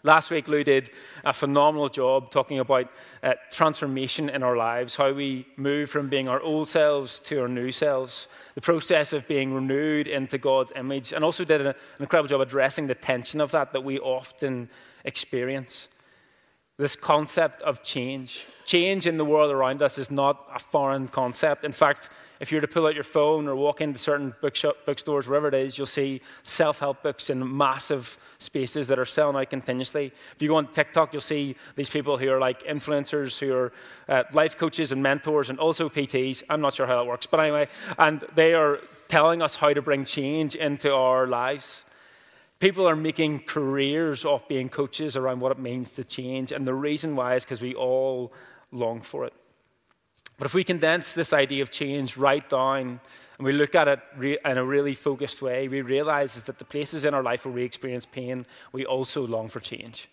Last 0.04 0.32
week, 0.32 0.48
Lou 0.48 0.64
did 0.64 0.92
a 1.26 1.34
phenomenal 1.34 1.90
job 1.90 2.32
talking 2.32 2.60
about 2.60 2.90
uh, 3.22 3.34
transformation 3.52 4.30
in 4.30 4.44
our 4.44 4.56
lives, 4.56 4.96
how 4.96 5.12
we 5.12 5.46
move 5.58 5.90
from 5.90 6.08
being 6.08 6.30
our 6.30 6.40
old 6.40 6.70
selves 6.70 7.20
to 7.22 7.42
our 7.42 7.50
new 7.50 7.74
selves, 7.74 8.30
the 8.56 8.62
process 8.62 9.12
of 9.12 9.28
being 9.28 9.54
renewed 9.54 10.08
into 10.08 10.38
God's 10.38 10.72
image, 10.74 11.12
and 11.12 11.26
also 11.26 11.44
did 11.44 11.60
an 11.60 11.74
incredible 12.00 12.30
job 12.30 12.40
addressing 12.40 12.88
the 12.88 12.96
tension 12.96 13.42
of 13.42 13.52
that 13.52 13.74
that 13.74 13.84
we 13.84 14.00
often 14.00 14.70
experience. 15.04 15.90
This 16.78 16.96
concept 16.96 17.62
of 17.64 17.84
change. 17.84 18.46
Change 18.66 19.06
in 19.06 19.18
the 19.18 19.26
world 19.26 19.52
around 19.52 19.82
us 19.82 19.98
is 19.98 20.10
not 20.10 20.48
a 20.56 20.60
foreign 20.60 21.10
concept. 21.10 21.66
In 21.66 21.74
fact, 21.74 22.10
if 22.40 22.54
you 22.54 22.56
were 22.56 22.62
to 22.62 22.70
pull 22.70 22.88
out 22.88 22.96
your 22.96 23.04
phone 23.04 23.50
or 23.50 23.56
walk 23.58 23.82
into 23.82 24.00
certain 24.00 24.34
bookshop, 24.40 24.78
bookstores, 24.86 25.28
wherever 25.28 25.50
it 25.50 25.54
is, 25.54 25.78
you'll 25.78 25.88
see 25.88 26.22
self 26.44 26.80
help 26.80 27.04
books 27.04 27.30
in 27.30 27.58
massive 27.58 28.18
spaces 28.40 28.88
that 28.88 28.98
are 28.98 29.06
selling 29.06 29.36
out 29.36 29.50
continuously. 29.50 30.12
If 30.36 30.42
you 30.42 30.48
go 30.48 30.56
on 30.56 30.68
TikTok, 30.68 31.14
you'll 31.14 31.22
see 31.22 31.56
these 31.76 31.90
people 31.90 32.18
who 32.18 32.32
are 32.32 32.40
like 32.40 32.64
influencers, 32.64 33.38
who 33.38 33.54
are 33.54 33.72
uh, 34.08 34.24
life 34.34 34.58
coaches 34.58 34.92
and 34.92 35.04
mentors, 35.04 35.50
and 35.50 35.60
also 35.60 35.90
PTs. 35.90 36.44
I'm 36.50 36.62
not 36.62 36.74
sure 36.74 36.88
how 36.88 36.98
that 36.98 37.06
works, 37.06 37.26
but 37.26 37.42
anyway, 37.42 37.68
and 37.98 38.24
they 38.36 38.54
are 38.54 38.80
telling 39.10 39.42
us 39.42 39.58
how 39.58 39.74
to 39.74 39.82
bring 39.82 40.06
change 40.06 40.56
into 40.56 40.94
our 40.94 41.28
lives. 41.28 41.84
People 42.60 42.88
are 42.88 42.96
making 42.96 43.40
careers 43.40 44.26
off 44.26 44.48
being 44.48 44.70
coaches 44.70 45.16
around 45.16 45.42
what 45.42 45.52
it 45.52 45.60
means 45.60 45.92
to 45.92 46.04
change, 46.04 46.52
and 46.52 46.66
the 46.66 46.74
reason 46.74 47.16
why 47.16 47.36
is 47.36 47.44
because 47.44 47.62
we 47.62 47.76
all 47.76 48.32
long 48.72 49.02
for 49.02 49.26
it. 49.26 49.34
But 50.38 50.46
if 50.46 50.54
we 50.54 50.64
condense 50.64 51.14
this 51.14 51.34
idea 51.34 51.62
of 51.62 51.72
change 51.72 52.16
right 52.16 52.50
down 52.50 53.02
and 53.40 53.46
we 53.46 53.54
look 53.54 53.74
at 53.74 53.88
it 53.88 54.02
in 54.22 54.58
a 54.58 54.64
really 54.66 54.94
focused 54.94 55.42
way, 55.42 55.70
we 55.70 55.82
realize 55.82 56.36
is 56.36 56.44
that 56.44 56.60
the 56.60 56.66
places 56.66 57.06
in 57.06 57.14
our 57.14 57.24
life 57.24 57.46
where 57.46 57.54
we 57.54 57.64
experience 57.64 58.06
pain, 58.06 58.46
we 58.74 58.86
also 58.86 59.26
long 59.26 59.48
for 59.48 59.62
change. 59.62 60.10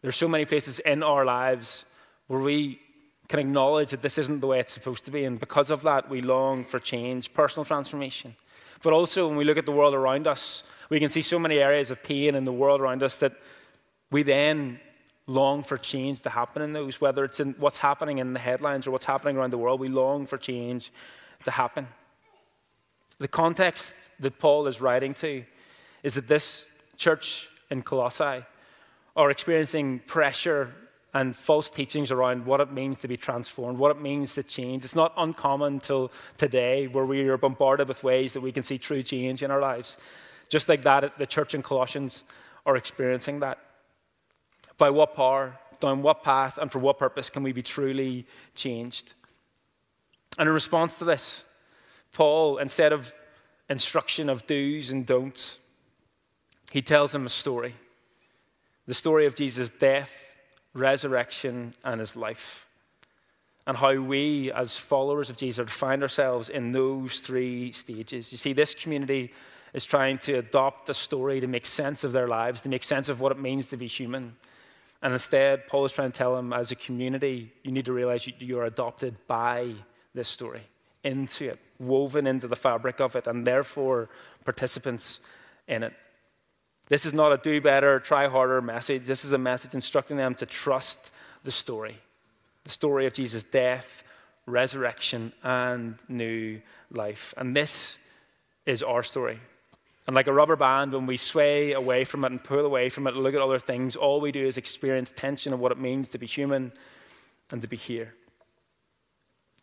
There's 0.00 0.14
so 0.14 0.28
many 0.28 0.44
places 0.44 0.78
in 0.78 1.02
our 1.02 1.24
lives 1.24 1.84
where 2.28 2.38
we 2.38 2.80
can 3.26 3.40
acknowledge 3.40 3.90
that 3.90 4.00
this 4.00 4.16
isn't 4.16 4.38
the 4.38 4.46
way 4.46 4.60
it's 4.60 4.72
supposed 4.72 5.04
to 5.06 5.10
be, 5.10 5.24
and 5.24 5.40
because 5.40 5.70
of 5.70 5.82
that, 5.82 6.08
we 6.08 6.22
long 6.22 6.62
for 6.62 6.78
change, 6.78 7.34
personal 7.34 7.64
transformation. 7.64 8.36
But 8.80 8.92
also, 8.92 9.26
when 9.26 9.36
we 9.36 9.44
look 9.44 9.58
at 9.58 9.66
the 9.66 9.72
world 9.72 9.94
around 9.94 10.28
us, 10.28 10.62
we 10.88 11.00
can 11.00 11.08
see 11.08 11.22
so 11.22 11.40
many 11.40 11.58
areas 11.58 11.90
of 11.90 12.00
pain 12.04 12.36
in 12.36 12.44
the 12.44 12.52
world 12.52 12.80
around 12.80 13.02
us 13.02 13.18
that 13.18 13.32
we 14.12 14.22
then 14.22 14.78
long 15.26 15.64
for 15.64 15.76
change 15.76 16.20
to 16.22 16.30
happen 16.30 16.62
in 16.62 16.72
those, 16.74 17.00
whether 17.00 17.24
it's 17.24 17.40
in 17.40 17.54
what's 17.58 17.78
happening 17.78 18.18
in 18.18 18.34
the 18.34 18.38
headlines 18.38 18.86
or 18.86 18.92
what's 18.92 19.04
happening 19.04 19.36
around 19.36 19.50
the 19.50 19.58
world. 19.58 19.80
We 19.80 19.88
long 19.88 20.26
for 20.26 20.38
change 20.38 20.92
to 21.44 21.50
happen. 21.50 21.88
The 23.18 23.28
context 23.28 23.94
that 24.20 24.38
Paul 24.38 24.66
is 24.66 24.80
writing 24.80 25.14
to 25.14 25.44
is 26.02 26.14
that 26.14 26.28
this 26.28 26.70
church 26.96 27.48
in 27.70 27.82
Colossae 27.82 28.44
are 29.16 29.30
experiencing 29.30 30.00
pressure 30.00 30.72
and 31.14 31.34
false 31.34 31.70
teachings 31.70 32.12
around 32.12 32.44
what 32.44 32.60
it 32.60 32.70
means 32.70 32.98
to 32.98 33.08
be 33.08 33.16
transformed, 33.16 33.78
what 33.78 33.90
it 33.90 34.02
means 34.02 34.34
to 34.34 34.42
change. 34.42 34.84
It's 34.84 34.94
not 34.94 35.14
uncommon 35.16 35.80
till 35.80 36.12
today 36.36 36.88
where 36.88 37.06
we 37.06 37.26
are 37.28 37.38
bombarded 37.38 37.88
with 37.88 38.04
ways 38.04 38.34
that 38.34 38.42
we 38.42 38.52
can 38.52 38.62
see 38.62 38.76
true 38.76 39.02
change 39.02 39.42
in 39.42 39.50
our 39.50 39.60
lives. 39.60 39.96
Just 40.50 40.68
like 40.68 40.82
that, 40.82 41.16
the 41.16 41.26
church 41.26 41.54
in 41.54 41.62
Colossians 41.62 42.24
are 42.66 42.76
experiencing 42.76 43.40
that. 43.40 43.58
By 44.76 44.90
what 44.90 45.16
power, 45.16 45.58
down 45.80 46.02
what 46.02 46.22
path, 46.22 46.58
and 46.58 46.70
for 46.70 46.80
what 46.80 46.98
purpose 46.98 47.30
can 47.30 47.42
we 47.42 47.52
be 47.52 47.62
truly 47.62 48.26
changed? 48.54 49.14
And 50.38 50.48
in 50.48 50.54
response 50.54 50.98
to 50.98 51.06
this, 51.06 51.45
Paul, 52.16 52.56
instead 52.56 52.94
of 52.94 53.12
instruction 53.68 54.30
of 54.30 54.46
do's 54.46 54.90
and 54.90 55.04
don'ts, 55.04 55.58
he 56.72 56.80
tells 56.80 57.14
him 57.14 57.26
a 57.26 57.28
story 57.28 57.74
the 58.86 58.94
story 58.94 59.26
of 59.26 59.34
Jesus' 59.34 59.68
death, 59.68 60.34
resurrection, 60.72 61.74
and 61.84 62.00
his 62.00 62.16
life. 62.16 62.68
And 63.66 63.76
how 63.76 64.00
we, 64.00 64.52
as 64.52 64.76
followers 64.78 65.28
of 65.28 65.36
Jesus, 65.36 65.70
find 65.70 66.02
ourselves 66.02 66.48
in 66.48 66.70
those 66.70 67.20
three 67.20 67.72
stages. 67.72 68.30
You 68.30 68.38
see, 68.38 68.52
this 68.52 68.74
community 68.74 69.32
is 69.74 69.84
trying 69.84 70.18
to 70.18 70.34
adopt 70.34 70.88
a 70.88 70.94
story 70.94 71.40
to 71.40 71.48
make 71.48 71.66
sense 71.66 72.04
of 72.04 72.12
their 72.12 72.28
lives, 72.28 72.60
to 72.60 72.68
make 72.68 72.84
sense 72.84 73.08
of 73.08 73.20
what 73.20 73.32
it 73.32 73.40
means 73.40 73.66
to 73.66 73.76
be 73.76 73.88
human. 73.88 74.36
And 75.02 75.12
instead, 75.12 75.66
Paul 75.66 75.84
is 75.84 75.92
trying 75.92 76.12
to 76.12 76.16
tell 76.16 76.36
them, 76.36 76.52
as 76.52 76.70
a 76.70 76.76
community, 76.76 77.52
you 77.64 77.72
need 77.72 77.86
to 77.86 77.92
realize 77.92 78.26
you, 78.38 78.58
are 78.58 78.64
adopted 78.66 79.16
by 79.26 79.74
this 80.14 80.28
story, 80.28 80.62
into 81.02 81.50
it, 81.50 81.58
woven 81.78 82.26
into 82.26 82.48
the 82.48 82.56
fabric 82.56 83.00
of 83.00 83.16
it, 83.16 83.26
and 83.26 83.46
therefore 83.46 84.08
participants 84.44 85.20
in 85.68 85.82
it. 85.82 85.92
This 86.88 87.04
is 87.04 87.12
not 87.12 87.32
a 87.32 87.36
do 87.36 87.60
better, 87.60 87.98
try 87.98 88.28
harder 88.28 88.62
message. 88.62 89.04
This 89.04 89.24
is 89.24 89.32
a 89.32 89.38
message 89.38 89.74
instructing 89.74 90.16
them 90.16 90.34
to 90.36 90.46
trust 90.46 91.10
the 91.42 91.50
story 91.50 91.96
the 92.66 92.72
story 92.72 93.06
of 93.06 93.12
Jesus' 93.12 93.44
death, 93.44 94.02
resurrection, 94.44 95.32
and 95.44 95.94
new 96.08 96.60
life. 96.90 97.32
And 97.36 97.54
this 97.54 98.08
is 98.66 98.82
our 98.82 99.04
story. 99.04 99.38
And 100.08 100.16
like 100.16 100.26
a 100.26 100.32
rubber 100.32 100.56
band, 100.56 100.92
when 100.92 101.06
we 101.06 101.16
sway 101.16 101.74
away 101.74 102.02
from 102.02 102.24
it 102.24 102.32
and 102.32 102.42
pull 102.42 102.66
away 102.66 102.88
from 102.88 103.06
it 103.06 103.14
and 103.14 103.22
look 103.22 103.36
at 103.36 103.40
other 103.40 103.60
things, 103.60 103.94
all 103.94 104.20
we 104.20 104.32
do 104.32 104.44
is 104.44 104.56
experience 104.56 105.12
tension 105.12 105.52
of 105.52 105.60
what 105.60 105.70
it 105.70 105.78
means 105.78 106.08
to 106.08 106.18
be 106.18 106.26
human 106.26 106.72
and 107.52 107.62
to 107.62 107.68
be 107.68 107.76
here. 107.76 108.16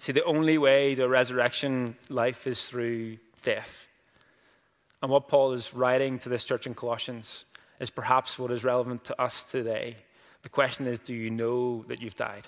See, 0.03 0.12
the 0.12 0.25
only 0.25 0.57
way 0.57 0.95
to 0.95 1.07
resurrection 1.07 1.95
life 2.10 2.45
is 2.45 2.67
through 2.67 3.19
death. 3.41 3.88
And 5.01 5.10
what 5.10 5.29
Paul 5.29 5.53
is 5.53 5.74
writing 5.74 6.19
to 6.19 6.27
this 6.27 6.43
church 6.43 6.67
in 6.67 6.75
Colossians 6.75 7.45
is 7.79 7.89
perhaps 7.89 8.38
what 8.38 8.51
is 8.51 8.65
relevant 8.65 9.05
to 9.05 9.22
us 9.22 9.45
today. 9.45 9.95
The 10.41 10.50
question 10.50 10.88
is 10.88 11.00
do 11.00 11.13
you 11.13 11.29
know 11.29 11.86
that 11.88 12.01
you've 12.01 12.17
died? 12.17 12.45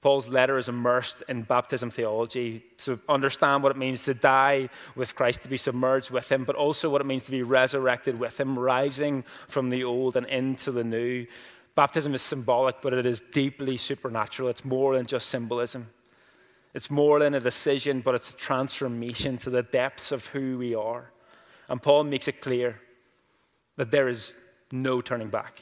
Paul's 0.00 0.26
letter 0.26 0.56
is 0.56 0.70
immersed 0.70 1.22
in 1.28 1.42
baptism 1.42 1.90
theology 1.90 2.64
to 2.78 2.98
understand 3.06 3.62
what 3.62 3.72
it 3.72 3.76
means 3.76 4.04
to 4.04 4.14
die 4.14 4.70
with 4.96 5.14
Christ, 5.14 5.42
to 5.42 5.48
be 5.48 5.58
submerged 5.58 6.10
with 6.10 6.32
Him, 6.32 6.44
but 6.44 6.56
also 6.56 6.88
what 6.88 7.02
it 7.02 7.06
means 7.06 7.24
to 7.24 7.30
be 7.30 7.42
resurrected 7.42 8.18
with 8.18 8.40
Him, 8.40 8.58
rising 8.58 9.22
from 9.48 9.68
the 9.68 9.84
old 9.84 10.16
and 10.16 10.26
into 10.28 10.72
the 10.72 10.84
new. 10.84 11.26
Baptism 11.74 12.14
is 12.14 12.22
symbolic, 12.22 12.80
but 12.80 12.92
it 12.92 13.04
is 13.04 13.20
deeply 13.20 13.76
supernatural. 13.76 14.48
It's 14.48 14.64
more 14.64 14.96
than 14.96 15.06
just 15.06 15.28
symbolism. 15.28 15.88
It's 16.72 16.90
more 16.90 17.18
than 17.18 17.34
a 17.34 17.40
decision, 17.40 18.00
but 18.00 18.14
it's 18.14 18.30
a 18.30 18.36
transformation 18.36 19.38
to 19.38 19.50
the 19.50 19.62
depths 19.62 20.12
of 20.12 20.26
who 20.28 20.58
we 20.58 20.74
are. 20.74 21.10
And 21.68 21.82
Paul 21.82 22.04
makes 22.04 22.28
it 22.28 22.40
clear 22.40 22.80
that 23.76 23.90
there 23.90 24.08
is 24.08 24.36
no 24.70 25.00
turning 25.00 25.28
back. 25.28 25.60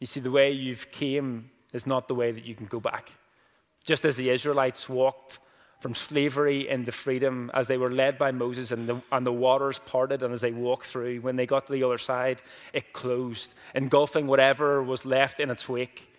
You 0.00 0.06
see, 0.06 0.20
the 0.20 0.30
way 0.30 0.52
you've 0.52 0.90
came 0.92 1.50
is 1.72 1.86
not 1.86 2.06
the 2.06 2.14
way 2.14 2.32
that 2.32 2.44
you 2.44 2.54
can 2.54 2.66
go 2.66 2.80
back. 2.80 3.10
Just 3.84 4.04
as 4.04 4.16
the 4.16 4.30
Israelites 4.30 4.88
walked 4.88 5.38
from 5.80 5.94
slavery 5.94 6.68
into 6.68 6.90
freedom 6.90 7.50
as 7.52 7.68
they 7.68 7.76
were 7.76 7.90
led 7.90 8.16
by 8.16 8.30
Moses 8.30 8.72
and 8.72 8.88
the, 8.88 9.02
and 9.12 9.26
the 9.26 9.32
waters 9.32 9.78
parted, 9.80 10.22
and 10.22 10.32
as 10.32 10.40
they 10.40 10.52
walked 10.52 10.86
through, 10.86 11.20
when 11.20 11.36
they 11.36 11.46
got 11.46 11.66
to 11.66 11.72
the 11.72 11.82
other 11.82 11.98
side, 11.98 12.40
it 12.72 12.92
closed, 12.92 13.54
engulfing 13.74 14.26
whatever 14.26 14.82
was 14.82 15.04
left 15.04 15.38
in 15.38 15.50
its 15.50 15.68
wake. 15.68 16.12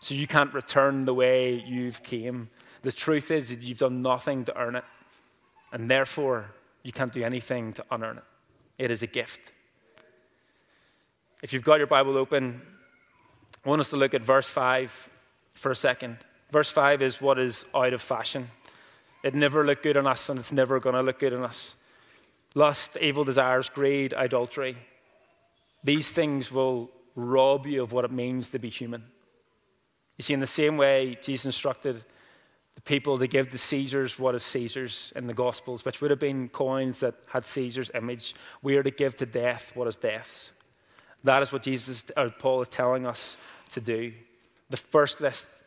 So 0.00 0.14
you 0.14 0.26
can't 0.26 0.52
return 0.54 1.04
the 1.04 1.14
way 1.14 1.62
you've 1.66 2.02
came. 2.02 2.48
The 2.82 2.92
truth 2.92 3.30
is 3.30 3.50
that 3.50 3.60
you've 3.60 3.78
done 3.78 4.00
nothing 4.00 4.44
to 4.46 4.58
earn 4.58 4.76
it, 4.76 4.84
and 5.72 5.90
therefore 5.90 6.46
you 6.82 6.92
can't 6.92 7.12
do 7.12 7.22
anything 7.22 7.74
to 7.74 7.84
unearn 7.90 8.18
it. 8.18 8.24
It 8.78 8.90
is 8.90 9.02
a 9.02 9.06
gift. 9.06 9.52
If 11.42 11.52
you've 11.52 11.64
got 11.64 11.78
your 11.78 11.86
Bible 11.86 12.16
open, 12.16 12.62
I 13.64 13.68
want 13.68 13.80
us 13.80 13.90
to 13.90 13.96
look 13.96 14.14
at 14.14 14.22
verse 14.22 14.46
5 14.46 15.10
for 15.54 15.70
a 15.70 15.76
second. 15.76 16.16
Verse 16.50 16.70
5 16.70 17.02
is 17.02 17.20
what 17.20 17.38
is 17.38 17.64
out 17.74 17.92
of 17.92 18.02
fashion. 18.02 18.48
It 19.22 19.34
never 19.34 19.64
looked 19.64 19.82
good 19.82 19.96
on 19.96 20.06
us, 20.06 20.28
and 20.28 20.38
it's 20.38 20.52
never 20.52 20.80
going 20.80 20.94
to 20.94 21.02
look 21.02 21.18
good 21.18 21.32
on 21.32 21.44
us. 21.44 21.76
Lust, 22.54 22.96
evil 23.00 23.24
desires, 23.24 23.68
greed, 23.68 24.12
adultery. 24.16 24.76
These 25.84 26.10
things 26.10 26.50
will 26.50 26.90
rob 27.14 27.66
you 27.66 27.82
of 27.82 27.92
what 27.92 28.04
it 28.04 28.10
means 28.10 28.50
to 28.50 28.58
be 28.58 28.68
human. 28.68 29.04
You 30.18 30.22
see, 30.22 30.34
in 30.34 30.40
the 30.40 30.46
same 30.46 30.76
way, 30.76 31.18
Jesus 31.22 31.46
instructed 31.46 32.02
the 32.74 32.80
people 32.82 33.18
to 33.18 33.26
give 33.26 33.50
the 33.50 33.58
Caesar's 33.58 34.18
what 34.18 34.34
is 34.34 34.42
Caesar's 34.44 35.12
in 35.16 35.26
the 35.26 35.34
Gospels, 35.34 35.84
which 35.84 36.00
would 36.00 36.10
have 36.10 36.20
been 36.20 36.48
coins 36.48 37.00
that 37.00 37.14
had 37.28 37.44
Caesar's 37.46 37.90
image. 37.94 38.34
We 38.62 38.76
are 38.76 38.82
to 38.82 38.90
give 38.90 39.16
to 39.16 39.26
death 39.26 39.72
what 39.74 39.88
is 39.88 39.96
death's. 39.96 40.52
That 41.24 41.42
is 41.42 41.52
what 41.52 41.62
Jesus 41.62 42.10
or 42.16 42.30
Paul 42.30 42.62
is 42.62 42.68
telling 42.68 43.06
us 43.06 43.36
to 43.72 43.80
do. 43.80 44.12
The 44.70 44.76
first 44.76 45.20
list 45.20 45.61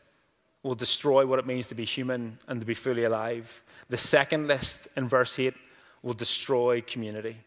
will 0.65 0.73
destroy 0.73 1.27
what 1.27 1.37
it 1.37 1.45
means 1.45 1.67
to 1.67 1.75
be 1.75 1.85
human 1.85 2.39
and 2.47 2.59
to 2.59 2.65
be 2.65 2.73
fully 2.73 3.03
alive. 3.03 3.61
The 3.87 3.97
second 3.97 4.47
list 4.47 4.87
in 4.97 5.07
verse 5.07 5.37
8 5.37 5.53
will 6.01 6.15
destroy 6.15 6.81
community. 6.81 7.37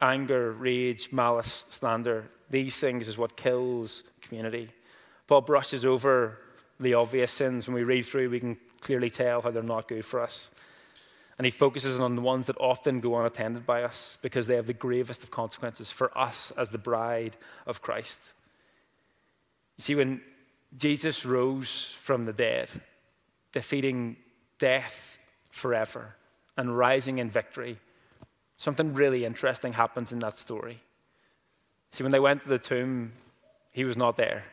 Anger, 0.00 0.52
rage, 0.52 1.12
malice, 1.12 1.66
slander, 1.68 2.30
these 2.48 2.74
things 2.74 3.08
is 3.08 3.18
what 3.18 3.36
kills 3.36 4.04
community. 4.22 4.70
Paul 5.26 5.42
brushes 5.42 5.84
over 5.84 6.38
the 6.80 6.94
obvious 6.94 7.30
sins. 7.30 7.66
When 7.66 7.74
we 7.74 7.82
read 7.82 8.06
through, 8.06 8.30
we 8.30 8.40
can 8.40 8.56
clearly 8.80 9.10
tell 9.10 9.42
how 9.42 9.50
they're 9.50 9.62
not 9.62 9.86
good 9.86 10.06
for 10.06 10.22
us. 10.22 10.50
And 11.36 11.44
he 11.44 11.50
focuses 11.50 12.00
on 12.00 12.16
the 12.16 12.22
ones 12.22 12.46
that 12.46 12.56
often 12.58 13.00
go 13.00 13.18
unattended 13.18 13.66
by 13.66 13.82
us 13.82 14.16
because 14.22 14.46
they 14.46 14.56
have 14.56 14.66
the 14.66 14.72
gravest 14.72 15.22
of 15.22 15.30
consequences 15.30 15.92
for 15.92 16.16
us 16.16 16.52
as 16.56 16.70
the 16.70 16.78
bride 16.78 17.36
of 17.66 17.82
Christ. 17.82 18.32
You 19.76 19.82
see, 19.82 19.94
when 19.94 20.22
Jesus 20.76 21.24
rose 21.24 21.96
from 22.00 22.24
the 22.24 22.32
dead, 22.32 22.68
defeating 23.52 24.16
death 24.58 25.18
forever 25.50 26.14
and 26.56 26.76
rising 26.76 27.18
in 27.18 27.30
victory, 27.30 27.78
something 28.56 28.94
really 28.94 29.24
interesting 29.24 29.72
happens 29.72 30.12
in 30.12 30.18
that 30.20 30.38
story. 30.38 30.80
See, 31.92 32.02
when 32.02 32.12
they 32.12 32.20
went 32.20 32.42
to 32.42 32.48
the 32.48 32.58
tomb, 32.58 33.12
he 33.72 33.84
was 33.84 33.96
not 33.96 34.16
there. 34.16 34.44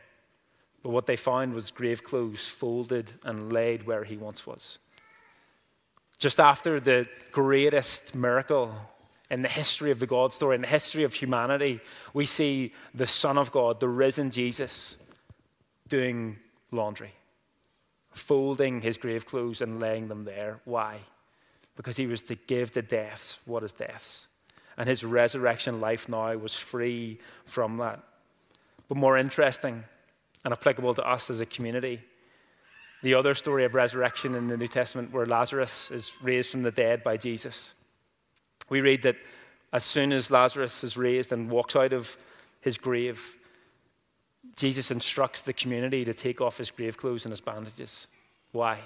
But 0.82 0.90
what 0.90 1.06
they 1.06 1.16
found 1.16 1.54
was 1.54 1.72
grave 1.72 2.04
clothes 2.04 2.48
folded 2.48 3.12
and 3.24 3.52
laid 3.52 3.86
where 3.86 4.04
he 4.04 4.18
once 4.18 4.46
was. 4.46 4.80
Just 6.20 6.40
after 6.40 6.80
the 6.80 7.08
greatest 7.32 8.16
miracle 8.16 8.74
in 9.30 9.42
the 9.42 9.50
history 9.50 9.92
of 9.92 10.00
the 10.00 10.08
God 10.08 10.34
story, 10.34 10.56
in 10.56 10.62
the 10.62 10.68
history 10.68 11.04
of 11.04 11.14
humanity, 11.14 11.80
we 12.14 12.26
see 12.26 12.74
the 12.94 13.08
Son 13.08 13.38
of 13.38 13.52
God, 13.52 13.80
the 13.80 13.88
risen 13.88 14.30
Jesus, 14.30 15.03
doing 15.94 16.38
laundry, 16.72 17.14
folding 18.14 18.82
his 18.82 18.98
grave 18.98 19.28
clothes 19.28 19.62
and 19.62 19.80
laying 19.80 20.08
them 20.08 20.24
there. 20.24 20.60
Why? 20.66 20.98
Because 21.76 21.98
he 21.98 22.08
was 22.08 22.24
to 22.24 22.36
give 22.36 22.72
to 22.72 22.82
deaths 22.82 23.38
what 23.46 23.62
is 23.62 23.74
death's. 23.74 24.26
And 24.76 24.90
his 24.90 25.04
resurrection 25.04 25.80
life 25.80 26.10
now 26.10 26.36
was 26.36 26.56
free 26.56 27.20
from 27.46 27.78
that. 27.78 28.00
But 28.90 28.98
more 28.98 29.20
interesting, 29.20 29.84
and 30.44 30.52
applicable 30.52 30.96
to 30.96 31.08
us 31.08 31.30
as 31.30 31.42
a 31.42 31.46
community. 31.46 32.02
The 33.04 33.14
other 33.14 33.36
story 33.36 33.64
of 33.64 33.76
resurrection 33.76 34.34
in 34.34 34.48
the 34.48 34.58
New 34.58 34.68
Testament, 34.68 35.14
where 35.14 35.28
Lazarus 35.28 35.92
is 35.92 36.12
raised 36.24 36.50
from 36.50 36.64
the 36.64 36.72
dead 36.72 37.04
by 37.04 37.18
Jesus. 37.18 37.72
We 38.68 38.82
read 38.82 39.04
that 39.04 39.18
as 39.72 39.84
soon 39.84 40.12
as 40.12 40.32
Lazarus 40.32 40.84
is 40.84 40.98
raised 40.98 41.32
and 41.32 41.52
walks 41.52 41.76
out 41.76 41.94
of 41.94 42.18
his 42.62 42.80
grave, 42.80 43.36
Jesus 44.56 44.92
instructs 44.92 45.42
the 45.42 45.54
community 45.54 46.06
to 46.06 46.14
take 46.14 46.42
off 46.42 46.58
his 46.58 46.72
grave 46.72 46.98
clothes 46.98 47.26
and 47.26 47.32
his 47.32 47.42
bandages. 47.42 48.08
Why? 48.52 48.80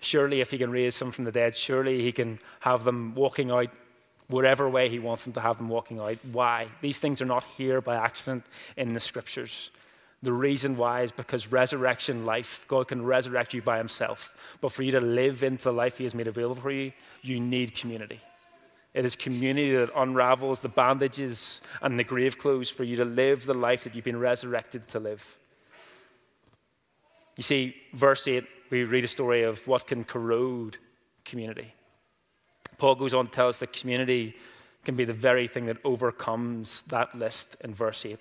Surely, 0.00 0.40
if 0.40 0.50
he 0.50 0.58
can 0.58 0.70
raise 0.70 0.94
some 0.94 1.10
from 1.10 1.24
the 1.24 1.32
dead, 1.32 1.56
surely 1.56 2.02
he 2.02 2.12
can 2.12 2.38
have 2.60 2.84
them 2.84 3.14
walking 3.14 3.50
out 3.50 3.70
whatever 4.28 4.68
way 4.68 4.88
he 4.88 4.98
wants 4.98 5.24
them 5.24 5.32
to 5.34 5.40
have 5.40 5.56
them 5.56 5.68
walking 5.68 5.98
out. 5.98 6.18
Why? 6.32 6.68
These 6.80 6.98
things 6.98 7.20
are 7.22 7.26
not 7.26 7.44
here 7.56 7.80
by 7.80 7.96
accident 7.96 8.44
in 8.76 8.92
the 8.92 9.00
scriptures. 9.00 9.70
The 10.22 10.32
reason 10.32 10.76
why 10.76 11.02
is 11.02 11.12
because 11.12 11.52
resurrection 11.52 12.24
life, 12.24 12.64
God 12.68 12.88
can 12.88 13.04
resurrect 13.04 13.54
you 13.54 13.62
by 13.62 13.78
Himself. 13.78 14.36
But 14.60 14.72
for 14.72 14.82
you 14.82 14.92
to 14.92 15.00
live 15.00 15.42
into 15.42 15.64
the 15.64 15.72
life 15.72 15.98
He 15.98 16.04
has 16.04 16.14
made 16.14 16.26
available 16.26 16.62
for 16.62 16.70
you, 16.70 16.92
you 17.22 17.38
need 17.38 17.76
community. 17.76 18.20
It 18.96 19.04
is 19.04 19.14
community 19.14 19.76
that 19.76 19.90
unravels 19.94 20.60
the 20.60 20.70
bandages 20.70 21.60
and 21.82 21.98
the 21.98 22.02
grave 22.02 22.38
clothes 22.38 22.70
for 22.70 22.82
you 22.82 22.96
to 22.96 23.04
live 23.04 23.44
the 23.44 23.52
life 23.52 23.84
that 23.84 23.94
you've 23.94 24.06
been 24.06 24.18
resurrected 24.18 24.88
to 24.88 24.98
live. 24.98 25.36
You 27.36 27.42
see, 27.42 27.76
verse 27.92 28.26
8, 28.26 28.46
we 28.70 28.84
read 28.84 29.04
a 29.04 29.08
story 29.08 29.42
of 29.42 29.68
what 29.68 29.86
can 29.86 30.02
corrode 30.02 30.78
community. 31.26 31.74
Paul 32.78 32.94
goes 32.94 33.12
on 33.12 33.26
to 33.26 33.32
tell 33.32 33.48
us 33.48 33.58
that 33.58 33.74
community 33.74 34.34
can 34.82 34.96
be 34.96 35.04
the 35.04 35.12
very 35.12 35.46
thing 35.46 35.66
that 35.66 35.76
overcomes 35.84 36.80
that 36.84 37.14
list 37.14 37.56
in 37.60 37.74
verse 37.74 38.06
8 38.06 38.18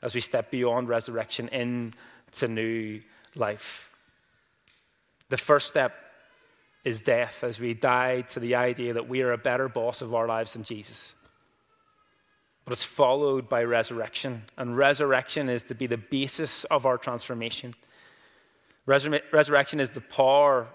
as 0.00 0.14
we 0.14 0.20
step 0.20 0.48
beyond 0.48 0.88
resurrection 0.88 1.48
into 1.48 2.46
new 2.46 3.00
life. 3.34 3.92
The 5.28 5.38
first 5.38 5.66
step 5.66 6.03
is 6.84 7.00
death 7.00 7.42
as 7.42 7.58
we 7.58 7.74
die 7.74 8.20
to 8.20 8.40
the 8.40 8.54
idea 8.54 8.92
that 8.92 9.08
we 9.08 9.22
are 9.22 9.32
a 9.32 9.38
better 9.38 9.68
boss 9.68 10.02
of 10.02 10.14
our 10.14 10.26
lives 10.26 10.52
than 10.52 10.64
Jesus. 10.64 11.14
but 12.64 12.72
it's 12.72 12.84
followed 12.84 13.48
by 13.48 13.62
resurrection. 13.62 14.42
And 14.56 14.76
resurrection 14.76 15.48
is 15.48 15.62
to 15.64 15.74
be 15.74 15.86
the 15.86 15.98
basis 15.98 16.64
of 16.64 16.86
our 16.86 16.96
transformation. 16.96 17.74
Resur- 18.86 19.22
resurrection 19.32 19.80
is 19.80 19.90
the 19.90 20.00
power 20.00 20.68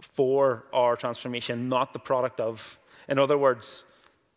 for 0.00 0.64
our 0.72 0.96
transformation, 0.96 1.68
not 1.68 1.92
the 1.92 1.98
product 1.98 2.40
of. 2.40 2.78
In 3.08 3.18
other 3.18 3.38
words, 3.38 3.84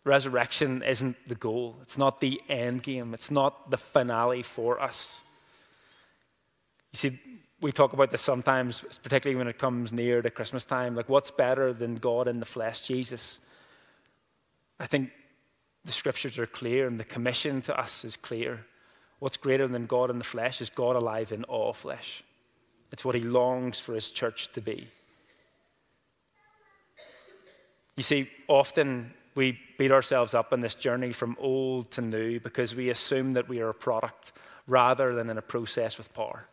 resurrection 0.04 0.84
isn't 0.84 1.16
the 1.28 1.36
goal, 1.36 1.78
it's 1.82 1.98
not 1.98 2.22
the 2.22 2.42
end 2.48 2.84
game, 2.84 3.14
it's 3.14 3.32
not 3.32 3.72
the 3.72 3.78
finale 3.78 4.44
for 4.44 4.80
us. 4.80 5.24
You 6.94 6.98
see, 6.98 7.20
we 7.62 7.72
talk 7.72 7.94
about 7.94 8.10
this 8.10 8.22
sometimes, 8.22 8.82
particularly 9.04 9.38
when 9.38 9.48
it 9.48 9.58
comes 9.58 9.92
near 9.92 10.22
to 10.22 10.30
Christmas 10.30 10.66
time. 10.66 10.96
Like, 10.96 11.10
what's 11.10 11.32
better 11.32 11.74
than 11.74 11.96
God 11.96 12.28
in 12.28 12.40
the 12.40 12.46
flesh, 12.46 12.82
Jesus? 12.82 13.40
I 14.80 14.86
think 14.86 15.12
the 15.84 15.92
scriptures 15.92 16.38
are 16.38 16.46
clear 16.46 16.88
and 16.88 17.00
the 17.00 17.04
commission 17.04 17.62
to 17.64 17.78
us 17.78 18.06
is 18.06 18.16
clear. 18.16 18.66
What's 19.20 19.38
greater 19.38 19.68
than 19.68 19.86
God 19.86 20.10
in 20.10 20.18
the 20.18 20.24
flesh 20.24 20.62
is 20.62 20.70
God 20.70 20.96
alive 20.96 21.32
in 21.32 21.44
all 21.46 21.74
flesh. 21.74 22.24
It's 22.92 23.04
what 23.04 23.16
he 23.16 23.22
longs 23.22 23.80
for 23.80 23.94
his 23.94 24.10
church 24.10 24.50
to 24.54 24.62
be. 24.62 24.88
You 27.98 28.04
see, 28.04 28.30
often 28.48 29.14
we 29.36 29.60
beat 29.78 29.92
ourselves 29.92 30.34
up 30.34 30.54
in 30.54 30.62
this 30.62 30.76
journey 30.76 31.12
from 31.12 31.36
old 31.40 31.92
to 31.92 32.02
new 32.02 32.40
because 32.40 32.74
we 32.74 32.90
assume 32.90 33.34
that 33.34 33.50
we 33.50 33.60
are 33.60 33.70
a 33.70 33.74
product 33.74 34.32
rather 34.68 35.14
than 35.14 35.30
in 35.30 35.38
a 35.38 35.42
process 35.42 35.98
with 35.98 36.14
power. 36.14 36.49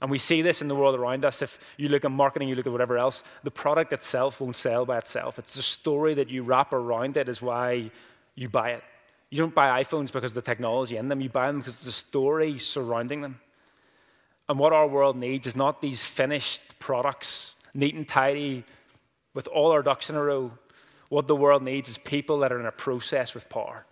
And 0.00 0.10
we 0.10 0.18
see 0.18 0.42
this 0.42 0.60
in 0.60 0.68
the 0.68 0.74
world 0.74 0.98
around 0.98 1.24
us. 1.24 1.40
If 1.40 1.74
you 1.78 1.88
look 1.88 2.04
at 2.04 2.10
marketing, 2.10 2.48
you 2.48 2.56
look 2.56 2.66
at 2.66 2.72
whatever 2.72 2.98
else, 2.98 3.22
the 3.42 3.50
product 3.50 3.92
itself 3.92 4.40
won't 4.40 4.56
sell 4.56 4.84
by 4.84 4.98
itself. 4.98 5.38
It's 5.38 5.54
the 5.54 5.62
story 5.62 6.14
that 6.14 6.28
you 6.28 6.42
wrap 6.42 6.72
around 6.72 7.16
it 7.16 7.28
is 7.28 7.40
why 7.40 7.90
you 8.34 8.48
buy 8.48 8.70
it. 8.70 8.84
You 9.30 9.38
don't 9.38 9.54
buy 9.54 9.82
iPhones 9.82 10.12
because 10.12 10.32
of 10.32 10.44
the 10.44 10.48
technology 10.48 10.96
in 10.96 11.08
them, 11.08 11.20
you 11.20 11.28
buy 11.28 11.46
them 11.46 11.58
because 11.58 11.78
of 11.78 11.84
the 11.84 11.92
story 11.92 12.58
surrounding 12.58 13.22
them. 13.22 13.40
And 14.48 14.58
what 14.58 14.72
our 14.72 14.86
world 14.86 15.16
needs 15.16 15.46
is 15.46 15.56
not 15.56 15.80
these 15.80 16.04
finished 16.04 16.78
products, 16.78 17.54
neat 17.72 17.94
and 17.94 18.06
tidy, 18.06 18.64
with 19.32 19.48
all 19.48 19.72
our 19.72 19.82
ducks 19.82 20.10
in 20.10 20.16
a 20.16 20.22
row. 20.22 20.52
What 21.08 21.26
the 21.26 21.36
world 21.36 21.62
needs 21.62 21.88
is 21.88 21.98
people 21.98 22.40
that 22.40 22.52
are 22.52 22.60
in 22.60 22.66
a 22.66 22.72
process 22.72 23.34
with 23.34 23.48
power, 23.48 23.86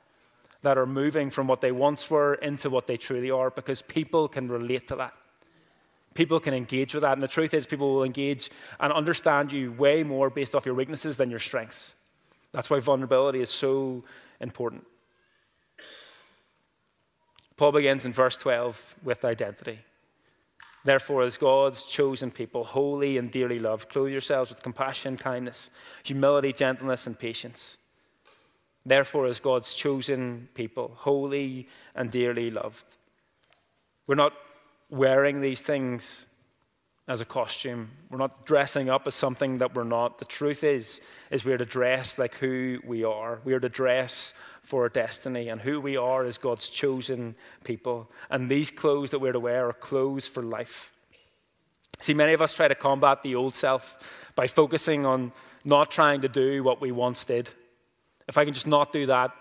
that 0.63 0.77
are 0.77 0.87
moving 0.87 1.31
from 1.31 1.47
what 1.47 1.61
they 1.61 1.73
once 1.73 2.11
were 2.11 2.35
into 2.35 2.69
what 2.69 2.87
they 2.87 2.97
truly 2.97 3.31
are, 3.31 3.51
because 3.51 3.81
people 3.81 4.29
can 4.29 4.49
relate 4.49 4.89
to 4.89 4.97
that. 4.97 5.15
People 6.15 6.41
can 6.41 6.55
engage 6.55 6.95
with 6.95 7.03
that. 7.03 7.15
And 7.15 7.23
the 7.23 7.29
truth 7.29 7.55
is, 7.55 7.67
people 7.67 7.95
will 7.95 8.05
engage 8.05 8.51
and 8.81 8.93
understand 8.93 9.53
you 9.53 9.73
way 9.73 10.03
more 10.03 10.31
based 10.31 10.55
off 10.55 10.67
your 10.67 10.75
weaknesses 10.75 11.17
than 11.17 11.31
your 11.31 11.39
strengths. 11.39 11.95
That's 12.53 12.69
why 12.69 12.81
vulnerability 12.81 13.41
is 13.41 13.51
so 13.51 14.05
important. 14.41 14.87
Paul 17.57 17.73
begins 17.73 18.05
in 18.05 18.13
verse 18.13 18.37
12 18.37 18.97
with 19.03 19.25
identity. 19.25 19.79
Therefore, 20.85 21.23
as 21.23 21.37
God's 21.37 21.85
chosen 21.87 22.31
people, 22.31 22.65
holy 22.65 23.17
and 23.17 23.31
dearly 23.31 23.59
loved, 23.61 23.89
clothe 23.89 24.11
yourselves 24.11 24.51
with 24.51 24.63
compassion, 24.63 25.17
kindness, 25.17 25.71
humility, 26.03 26.53
gentleness, 26.53 27.07
and 27.07 27.19
patience. 27.19 27.79
Therefore, 28.85 29.27
as 29.27 29.39
God's 29.39 29.75
chosen 29.75 30.49
people, 30.55 30.93
holy 30.97 31.69
and 31.95 32.11
dearly 32.11 32.51
loved. 32.51 32.85
We're 34.09 34.17
not 34.17 34.33
wearing 34.93 35.41
these 35.41 35.63
things 35.63 36.27
as 37.09 37.21
a 37.21 37.25
costume. 37.25 37.91
We're 38.11 38.19
not 38.19 38.45
dressing 38.45 38.91
up 38.91 39.07
as 39.07 39.15
something 39.15 39.59
that 39.59 39.75
we're 39.75 39.85
not. 39.85 40.19
The 40.19 40.27
truth 40.27 40.63
is, 40.63 41.01
is 41.31 41.45
we're 41.45 41.59
to 41.59 41.65
dress 41.65 42.19
like 42.19 42.35
who 42.35 42.79
we 42.85 43.03
are. 43.03 43.41
We 43.43 43.55
are 43.55 43.61
to 43.61 43.71
dress 43.71 44.35
for 44.63 44.83
our 44.83 44.89
destiny, 44.89 45.49
and 45.49 45.61
who 45.61 45.81
we 45.81 45.97
are 45.97 46.25
is 46.25 46.39
God's 46.39 46.69
chosen 46.69 47.35
people. 47.65 48.09
And 48.31 48.49
these 48.49 48.71
clothes 48.71 49.11
that 49.11 49.19
we're 49.19 49.33
to 49.33 49.41
wear 49.41 49.71
are 49.71 49.73
clothes 49.73 50.29
for 50.29 50.43
life. 50.43 50.93
See, 51.99 52.15
many 52.15 52.33
of 52.33 52.43
us 52.43 52.55
try 52.55 52.69
to 52.69 52.75
combat 52.77 53.25
the 53.25 53.35
old 53.35 53.57
self 53.57 54.31
by 54.37 54.47
focusing 54.47 55.05
on 55.05 55.33
not 55.65 55.91
trying 55.91 56.21
to 56.21 56.29
do 56.29 56.63
what 56.63 56.81
we 56.81 56.93
once 56.93 57.25
did. 57.25 57.51
If 58.29 58.39
I 58.39 58.45
can 58.45 58.55
just 58.55 58.69
not 58.69 58.93
do 58.93 59.07
that, 59.07 59.33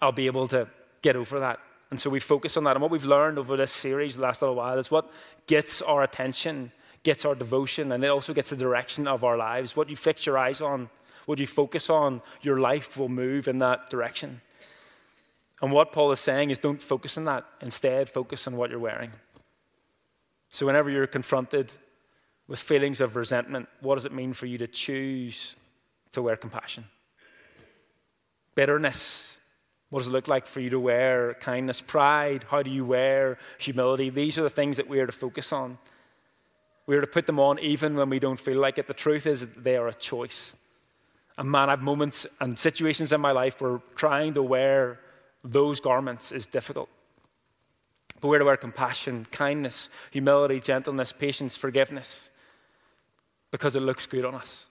I'll 0.00 0.12
be 0.12 0.26
able 0.26 0.48
to 0.48 0.68
get 1.02 1.16
over 1.16 1.40
that. 1.40 1.58
And 1.90 2.00
so 2.00 2.10
we 2.10 2.20
focus 2.20 2.56
on 2.56 2.64
that. 2.64 2.72
And 2.72 2.82
what 2.82 2.90
we've 2.90 3.04
learned 3.04 3.38
over 3.38 3.56
this 3.56 3.72
series 3.72 4.16
the 4.16 4.22
last 4.22 4.42
little 4.42 4.56
while 4.56 4.78
is 4.78 4.90
what 4.90 5.08
gets 5.46 5.82
our 5.82 6.02
attention, 6.02 6.72
gets 7.02 7.24
our 7.24 7.34
devotion, 7.34 7.92
and 7.92 8.02
it 8.04 8.08
also 8.08 8.34
gets 8.34 8.50
the 8.50 8.56
direction 8.56 9.06
of 9.06 9.22
our 9.22 9.36
lives. 9.36 9.76
What 9.76 9.88
you 9.88 9.96
fix 9.96 10.26
your 10.26 10.36
eyes 10.36 10.60
on, 10.60 10.90
what 11.26 11.38
you 11.38 11.46
focus 11.46 11.88
on, 11.88 12.22
your 12.42 12.58
life 12.58 12.96
will 12.96 13.08
move 13.08 13.46
in 13.46 13.58
that 13.58 13.88
direction. 13.90 14.40
And 15.62 15.72
what 15.72 15.92
Paul 15.92 16.12
is 16.12 16.20
saying 16.20 16.50
is 16.50 16.58
don't 16.58 16.82
focus 16.82 17.16
on 17.16 17.24
that. 17.26 17.44
Instead, 17.62 18.10
focus 18.10 18.46
on 18.46 18.56
what 18.56 18.70
you're 18.70 18.78
wearing. 18.78 19.12
So 20.48 20.66
whenever 20.66 20.90
you're 20.90 21.06
confronted 21.06 21.72
with 22.48 22.58
feelings 22.58 23.00
of 23.00 23.16
resentment, 23.16 23.68
what 23.80 23.94
does 23.94 24.04
it 24.04 24.12
mean 24.12 24.32
for 24.32 24.46
you 24.46 24.58
to 24.58 24.66
choose 24.66 25.56
to 26.12 26.22
wear 26.22 26.36
compassion? 26.36 26.84
Bitterness, 28.54 29.35
what 29.90 30.00
does 30.00 30.08
it 30.08 30.12
look 30.12 30.28
like 30.28 30.46
for 30.46 30.60
you 30.60 30.70
to 30.70 30.80
wear 30.80 31.34
kindness, 31.34 31.80
pride? 31.80 32.44
How 32.48 32.62
do 32.62 32.70
you 32.70 32.84
wear 32.84 33.38
humility? 33.58 34.10
These 34.10 34.36
are 34.38 34.42
the 34.42 34.50
things 34.50 34.76
that 34.78 34.88
we 34.88 34.98
are 34.98 35.06
to 35.06 35.12
focus 35.12 35.52
on. 35.52 35.78
We 36.86 36.96
are 36.96 37.00
to 37.00 37.06
put 37.06 37.26
them 37.26 37.38
on 37.38 37.58
even 37.60 37.96
when 37.96 38.10
we 38.10 38.18
don't 38.18 38.38
feel 38.38 38.60
like 38.60 38.78
it. 38.78 38.86
The 38.86 38.94
truth 38.94 39.26
is, 39.26 39.54
they 39.54 39.76
are 39.76 39.88
a 39.88 39.94
choice. 39.94 40.56
And 41.38 41.50
man, 41.50 41.68
I 41.68 41.72
have 41.72 41.82
moments 41.82 42.26
and 42.40 42.58
situations 42.58 43.12
in 43.12 43.20
my 43.20 43.32
life 43.32 43.60
where 43.60 43.80
trying 43.94 44.34
to 44.34 44.42
wear 44.42 44.98
those 45.44 45.80
garments 45.80 46.32
is 46.32 46.46
difficult. 46.46 46.88
But 48.20 48.28
we're 48.28 48.38
to 48.38 48.44
wear 48.44 48.56
compassion, 48.56 49.26
kindness, 49.30 49.90
humility, 50.10 50.60
gentleness, 50.60 51.12
patience, 51.12 51.54
forgiveness, 51.54 52.30
because 53.50 53.76
it 53.76 53.80
looks 53.80 54.06
good 54.06 54.24
on 54.24 54.34
us. 54.34 54.64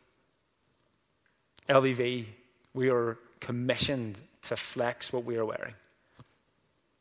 LVV, 1.70 2.26
we 2.74 2.90
are 2.90 3.18
commissioned 3.40 4.20
to 4.50 4.56
flex 4.56 5.12
what 5.12 5.24
we 5.24 5.38
are 5.38 5.46
wearing. 5.46 5.76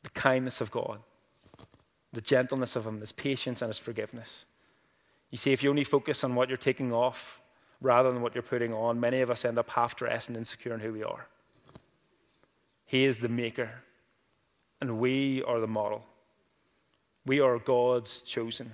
The 0.02 0.10
kindness 0.10 0.60
of 0.60 0.70
God, 0.70 1.00
the 2.12 2.20
gentleness 2.20 2.76
of 2.76 2.86
Him, 2.86 3.00
His 3.00 3.12
patience 3.12 3.62
and 3.62 3.68
His 3.68 3.78
forgiveness. 3.78 4.44
You 5.30 5.38
see, 5.38 5.52
if 5.52 5.62
you 5.62 5.70
only 5.70 5.84
focus 5.84 6.22
on 6.24 6.34
what 6.34 6.48
you're 6.48 6.56
taking 6.56 6.92
off 6.92 7.40
rather 7.80 8.10
than 8.12 8.22
what 8.22 8.34
you're 8.34 8.42
putting 8.42 8.72
on, 8.72 9.00
many 9.00 9.20
of 9.20 9.30
us 9.30 9.44
end 9.44 9.58
up 9.58 9.70
half 9.70 9.96
dressed 9.96 10.28
and 10.28 10.36
insecure 10.36 10.74
in 10.74 10.80
who 10.80 10.92
we 10.92 11.02
are. 11.02 11.26
He 12.86 13.04
is 13.04 13.18
the 13.18 13.28
maker, 13.28 13.70
and 14.80 14.98
we 14.98 15.42
are 15.42 15.58
the 15.58 15.66
model. 15.66 16.04
We 17.26 17.40
are 17.40 17.58
God's 17.58 18.20
chosen. 18.20 18.70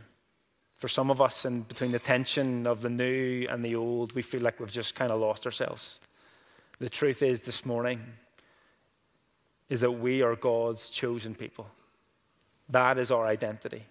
For 0.77 0.89
some 0.89 1.11
of 1.11 1.21
us, 1.21 1.45
in 1.45 1.63
between 1.63 1.93
the 1.93 1.99
tension 1.99 2.67
of 2.67 2.83
the 2.83 2.91
new 2.91 3.47
and 3.49 3.65
the 3.65 3.77
old, 3.77 4.13
we 4.15 4.23
feel 4.23 4.41
like 4.41 4.59
we've 4.59 4.71
just 4.71 4.95
kind 4.95 5.13
of 5.13 5.21
lost 5.21 5.47
ourselves. 5.47 6.01
The 6.79 6.89
truth 6.89 7.23
is, 7.23 7.43
this 7.43 7.65
morning, 7.67 8.01
is 9.71 9.81
that 9.81 9.93
we 9.93 10.21
are 10.21 10.37
God's 10.37 10.91
chosen 10.91 11.35
people. 11.35 11.67
That 12.69 12.99
is 12.99 13.11
our 13.11 13.27
identity. 13.27 13.85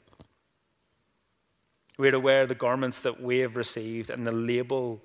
We're 1.97 2.11
to 2.11 2.19
wear 2.19 2.45
the 2.45 2.55
garments 2.55 3.01
that 3.01 3.19
we 3.19 3.39
have 3.39 3.55
received, 3.55 4.09
and 4.09 4.27
the 4.27 4.31
label 4.31 5.01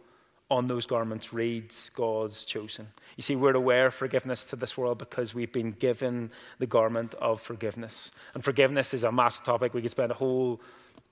on 0.51 0.67
those 0.67 0.87
garments 0.87 1.33
reads 1.33 1.91
God's 1.91 2.45
chosen. 2.45 2.87
You 3.17 3.23
see, 3.23 3.35
we're 3.35 3.53
to 3.53 3.61
wear 3.61 3.91
forgiveness 3.91 4.45
to 4.47 4.57
this 4.57 4.77
world 4.77 4.99
because 4.99 5.35
we've 5.35 5.53
been 5.53 5.73
given 5.73 6.31
the 6.59 6.67
garment 6.67 7.15
of 7.15 7.41
forgiveness. 7.41 8.11
And 8.35 8.45
forgiveness 8.45 8.95
is 8.95 9.05
a 9.05 9.11
massive 9.11 9.45
topic. 9.45 9.75
We 9.75 9.83
could 9.83 9.91
spend 9.91 10.13
a 10.13 10.17
whole 10.17 10.61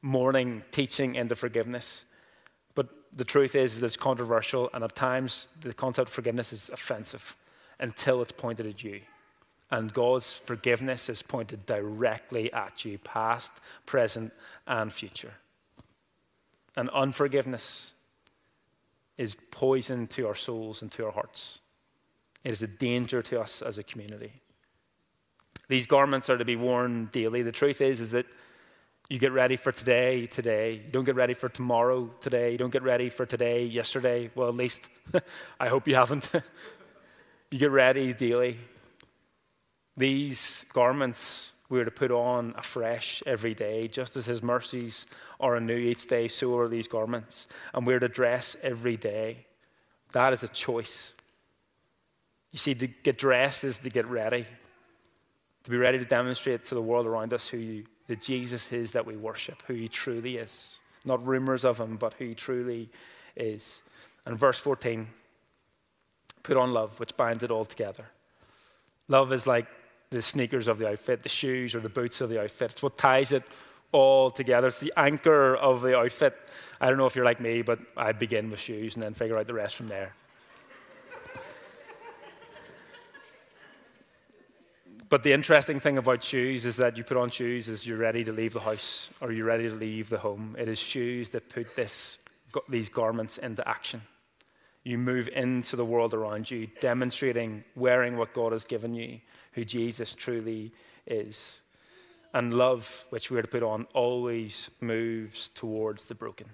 morning 0.03 0.63
teaching 0.71 1.15
into 1.15 1.35
forgiveness. 1.35 2.05
But 2.75 2.89
the 3.17 3.25
truth 3.25 3.55
is, 3.55 3.75
is 3.75 3.83
it's 3.83 3.97
controversial, 3.97 4.71
and 4.75 4.85
at 4.85 4.95
times 4.95 5.49
the 5.63 5.73
concept 5.73 6.09
of 6.09 6.15
forgiveness 6.15 6.53
is 6.53 6.69
offensive 6.69 7.37
until 7.81 8.23
it's 8.23 8.33
pointed 8.33 8.67
at 8.67 8.85
you. 8.85 9.01
And 9.73 9.91
God's 9.91 10.31
forgiveness 10.31 11.09
is 11.09 11.23
pointed 11.23 11.65
directly 11.65 12.53
at 12.53 12.85
you, 12.85 12.99
past, 12.99 13.51
present, 13.87 14.35
and 14.67 14.93
future. 14.93 15.33
And 16.77 16.91
unforgiveness 16.91 17.95
is 19.17 19.35
poison 19.51 20.09
to 20.09 20.29
our 20.29 20.35
souls 20.35 20.83
and 20.83 20.93
to 20.93 21.07
our 21.07 21.11
hearts. 21.11 21.61
It 22.45 22.51
is 22.51 22.63
a 22.63 22.67
danger 22.67 23.23
to 23.23 23.41
us 23.41 23.63
as 23.63 23.79
a 23.79 23.83
community. 23.83 24.33
These 25.69 25.87
garments 25.87 26.29
are 26.29 26.37
to 26.37 26.45
be 26.45 26.57
worn 26.57 27.07
daily. 27.07 27.41
The 27.41 27.51
truth 27.51 27.81
is, 27.81 27.99
is 27.99 28.11
that 28.11 28.27
you 29.09 29.19
get 29.19 29.33
ready 29.33 29.57
for 29.57 29.73
today, 29.73 30.27
today. 30.27 30.83
You 30.85 30.93
don't 30.93 31.07
get 31.07 31.17
ready 31.17 31.33
for 31.33 31.49
tomorrow, 31.49 32.11
today. 32.21 32.53
You 32.53 32.59
don't 32.59 32.73
get 32.73 32.83
ready 32.83 33.09
for 33.09 33.25
today, 33.25 33.65
yesterday. 33.65 34.31
Well, 34.35 34.49
at 34.49 34.55
least 34.55 34.87
I 35.61 35.69
hope 35.69 35.89
you 35.89 35.95
haven't. 35.95 36.29
you 37.51 37.59
get 37.59 37.71
ready 37.71 38.13
daily. 38.13 38.59
These 39.97 40.65
garments 40.73 41.53
we 41.69 41.81
are 41.81 41.85
to 41.87 41.91
put 41.91 42.11
on 42.11 42.55
afresh 42.59 43.23
every 43.25 43.55
day, 43.55 43.89
just 43.89 44.15
as 44.17 44.27
His 44.27 44.43
mercies 44.43 45.07
are 45.41 45.57
anew 45.57 45.77
each 45.77 46.07
day, 46.07 46.29
so 46.29 46.59
are 46.59 46.69
these 46.69 46.87
garments. 46.87 47.47
And 47.73 47.87
we're 47.87 47.99
to 47.99 48.09
dress 48.09 48.57
every 48.63 48.99
day. 48.99 49.47
That 50.13 50.35
is 50.35 50.43
a 50.43 50.49
choice. 50.49 51.15
You 52.51 52.59
see, 52.59 52.75
to 52.75 52.87
get 52.87 53.17
dressed 53.17 53.65
is 53.65 53.79
to 53.79 53.89
get 53.89 54.07
ready. 54.07 54.45
to 55.65 55.71
be 55.71 55.79
ready 55.79 55.99
to 55.99 56.05
demonstrate 56.05 56.65
to 56.65 56.75
the 56.75 56.83
world 56.83 57.07
around 57.07 57.33
us 57.33 57.49
who 57.49 57.57
you, 57.57 57.85
the 58.07 58.17
Jesus 58.17 58.71
is 58.73 58.93
that 58.93 59.07
we 59.07 59.17
worship, 59.17 59.63
who 59.67 59.75
he 59.75 59.89
truly 59.89 60.37
is. 60.37 60.79
Not 61.05 61.27
rumors 61.27 61.65
of 61.65 61.79
him, 61.79 61.97
but 61.97 62.15
who 62.15 62.27
he 62.27 62.35
truly 62.35 62.91
is. 63.35 63.81
And 64.27 64.39
verse 64.39 64.59
14 64.59 65.09
put 66.43 66.57
on 66.57 66.73
love, 66.73 66.99
which 66.99 67.17
binds 67.17 67.43
it 67.45 67.51
all 67.51 67.65
together. 67.65 68.05
Love 69.09 69.33
is 69.33 69.47
like 69.47 69.67
the 70.13 70.23
sneakers 70.23 70.69
of 70.69 70.79
the 70.79 70.89
outfit, 70.89 71.23
the 71.23 71.29
shoes 71.29 71.75
or 71.75 71.81
the 71.81 71.89
boots 71.89 72.21
of 72.21 72.29
the 72.29 72.43
outfit. 72.43 72.73
It's 72.73 72.83
what 72.83 72.97
ties 72.99 73.33
it 73.33 73.43
all 73.91 74.31
together. 74.31 74.69
It's 74.69 74.81
the 74.81 74.93
anchor 74.97 75.57
of 75.57 75.83
the 75.83 75.97
outfit. 75.97 76.35
I 76.81 76.89
don't 76.89 76.99
know 76.99 77.07
if 77.07 77.17
you're 77.17 77.25
like 77.25 77.41
me, 77.41 77.63
but 77.63 77.79
I 77.97 78.13
begin 78.13 78.51
with 78.51 78.61
shoes 78.61 78.95
and 78.95 79.03
then 79.03 79.15
figure 79.15 79.39
out 79.39 79.47
the 79.47 79.55
rest 79.55 79.77
from 79.77 79.89
there. 79.89 80.15
But 85.09 85.23
the 85.23 85.33
interesting 85.33 85.79
thing 85.79 85.99
about 85.99 86.25
shoes 86.25 86.65
is 86.65 86.77
that 86.77 86.97
you 86.97 87.05
put 87.05 87.19
on 87.19 87.29
shoes 87.29 87.69
as 87.69 87.87
you're 87.87 87.99
ready 87.99 88.25
to 88.25 88.33
leave 88.33 88.55
the 88.55 88.61
house 88.61 89.11
or 89.21 89.31
you're 89.31 89.45
ready 89.45 89.69
to 89.69 89.75
leave 89.75 90.09
the 90.09 90.17
home. 90.17 90.57
It 90.59 90.69
is 90.69 90.79
shoes 90.79 91.29
that 91.31 91.51
put 91.51 91.77
this, 91.77 92.25
these 92.71 92.89
garments 92.89 93.37
into 93.37 93.67
action. 93.69 94.01
You 94.85 94.97
move 94.97 95.29
into 95.29 95.77
the 95.77 95.85
world 95.85 96.15
around 96.15 96.51
you, 96.51 96.69
demonstrating, 96.81 97.63
wearing 97.77 98.17
what 98.17 98.33
God 98.33 98.53
has 98.53 98.65
given 98.65 98.95
you, 98.95 99.21
who 99.53 99.65
Jesus 99.65 100.15
truly 100.15 100.73
is. 101.07 101.61
And 102.35 102.55
love, 102.55 103.05
which 103.11 103.31
we're 103.31 103.43
to 103.43 103.49
put 103.49 103.63
on, 103.63 103.87
always 103.93 104.71
moves 104.81 105.51
towards 105.51 106.05
the 106.05 106.15
broken. 106.15 106.49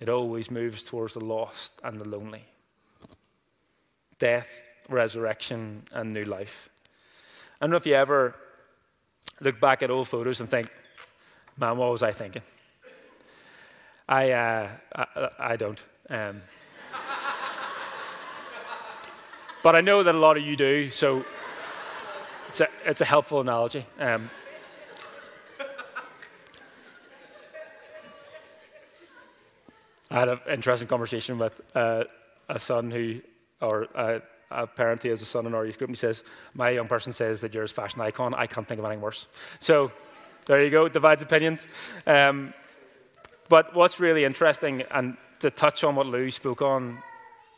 It 0.00 0.08
always 0.08 0.50
moves 0.50 0.82
towards 0.82 1.14
the 1.14 1.24
lost 1.24 1.80
and 1.84 2.00
the 2.00 2.08
lonely. 2.08 2.44
Death, 4.18 4.48
resurrection, 4.88 5.82
and 5.92 6.12
new 6.12 6.24
life. 6.24 6.70
I 7.60 7.66
don't 7.66 7.70
know 7.70 7.76
if 7.76 7.86
you 7.86 7.94
ever 7.94 8.34
look 9.40 9.60
back 9.60 9.82
at 9.82 9.90
old 9.90 10.08
photos 10.08 10.40
and 10.40 10.48
think, 10.48 10.68
man, 11.56 11.76
what 11.76 11.90
was 11.90 12.02
I 12.02 12.12
thinking? 12.12 12.42
I, 14.08 14.32
uh, 14.32 14.68
I, 14.96 15.28
I, 15.38 15.56
don't. 15.56 15.82
Um, 16.08 16.42
but 19.62 19.76
I 19.76 19.82
know 19.82 20.02
that 20.02 20.14
a 20.14 20.18
lot 20.18 20.36
of 20.36 20.42
you 20.42 20.56
do, 20.56 20.90
so 20.90 21.24
it's 22.50 22.60
a, 22.60 22.68
it's 22.84 23.00
a 23.00 23.04
helpful 23.04 23.40
analogy. 23.40 23.86
Um, 24.00 24.28
I 30.10 30.18
had 30.18 30.28
an 30.28 30.40
interesting 30.52 30.88
conversation 30.88 31.38
with 31.38 31.60
uh, 31.76 32.02
a 32.48 32.58
son 32.58 32.90
who, 32.90 33.20
or 33.60 33.86
apparently 34.50 35.10
as 35.10 35.22
a 35.22 35.24
son 35.24 35.46
in 35.46 35.54
our 35.54 35.64
youth 35.64 35.78
group, 35.78 35.90
and 35.90 35.96
he 35.96 36.00
says, 36.00 36.24
My 36.54 36.70
young 36.70 36.88
person 36.88 37.12
says 37.12 37.40
that 37.42 37.54
you're 37.54 37.62
a 37.62 37.68
fashion 37.68 38.00
icon. 38.00 38.34
I 38.34 38.48
can't 38.48 38.66
think 38.66 38.80
of 38.80 38.84
anything 38.84 39.00
worse. 39.00 39.28
So 39.60 39.92
there 40.46 40.60
you 40.64 40.70
go, 40.70 40.88
divides 40.88 41.22
opinions. 41.22 41.68
Um, 42.04 42.52
but 43.48 43.76
what's 43.76 44.00
really 44.00 44.24
interesting, 44.24 44.82
and 44.90 45.16
to 45.38 45.52
touch 45.52 45.84
on 45.84 45.94
what 45.94 46.06
Lou 46.06 46.32
spoke 46.32 46.62
on 46.62 46.98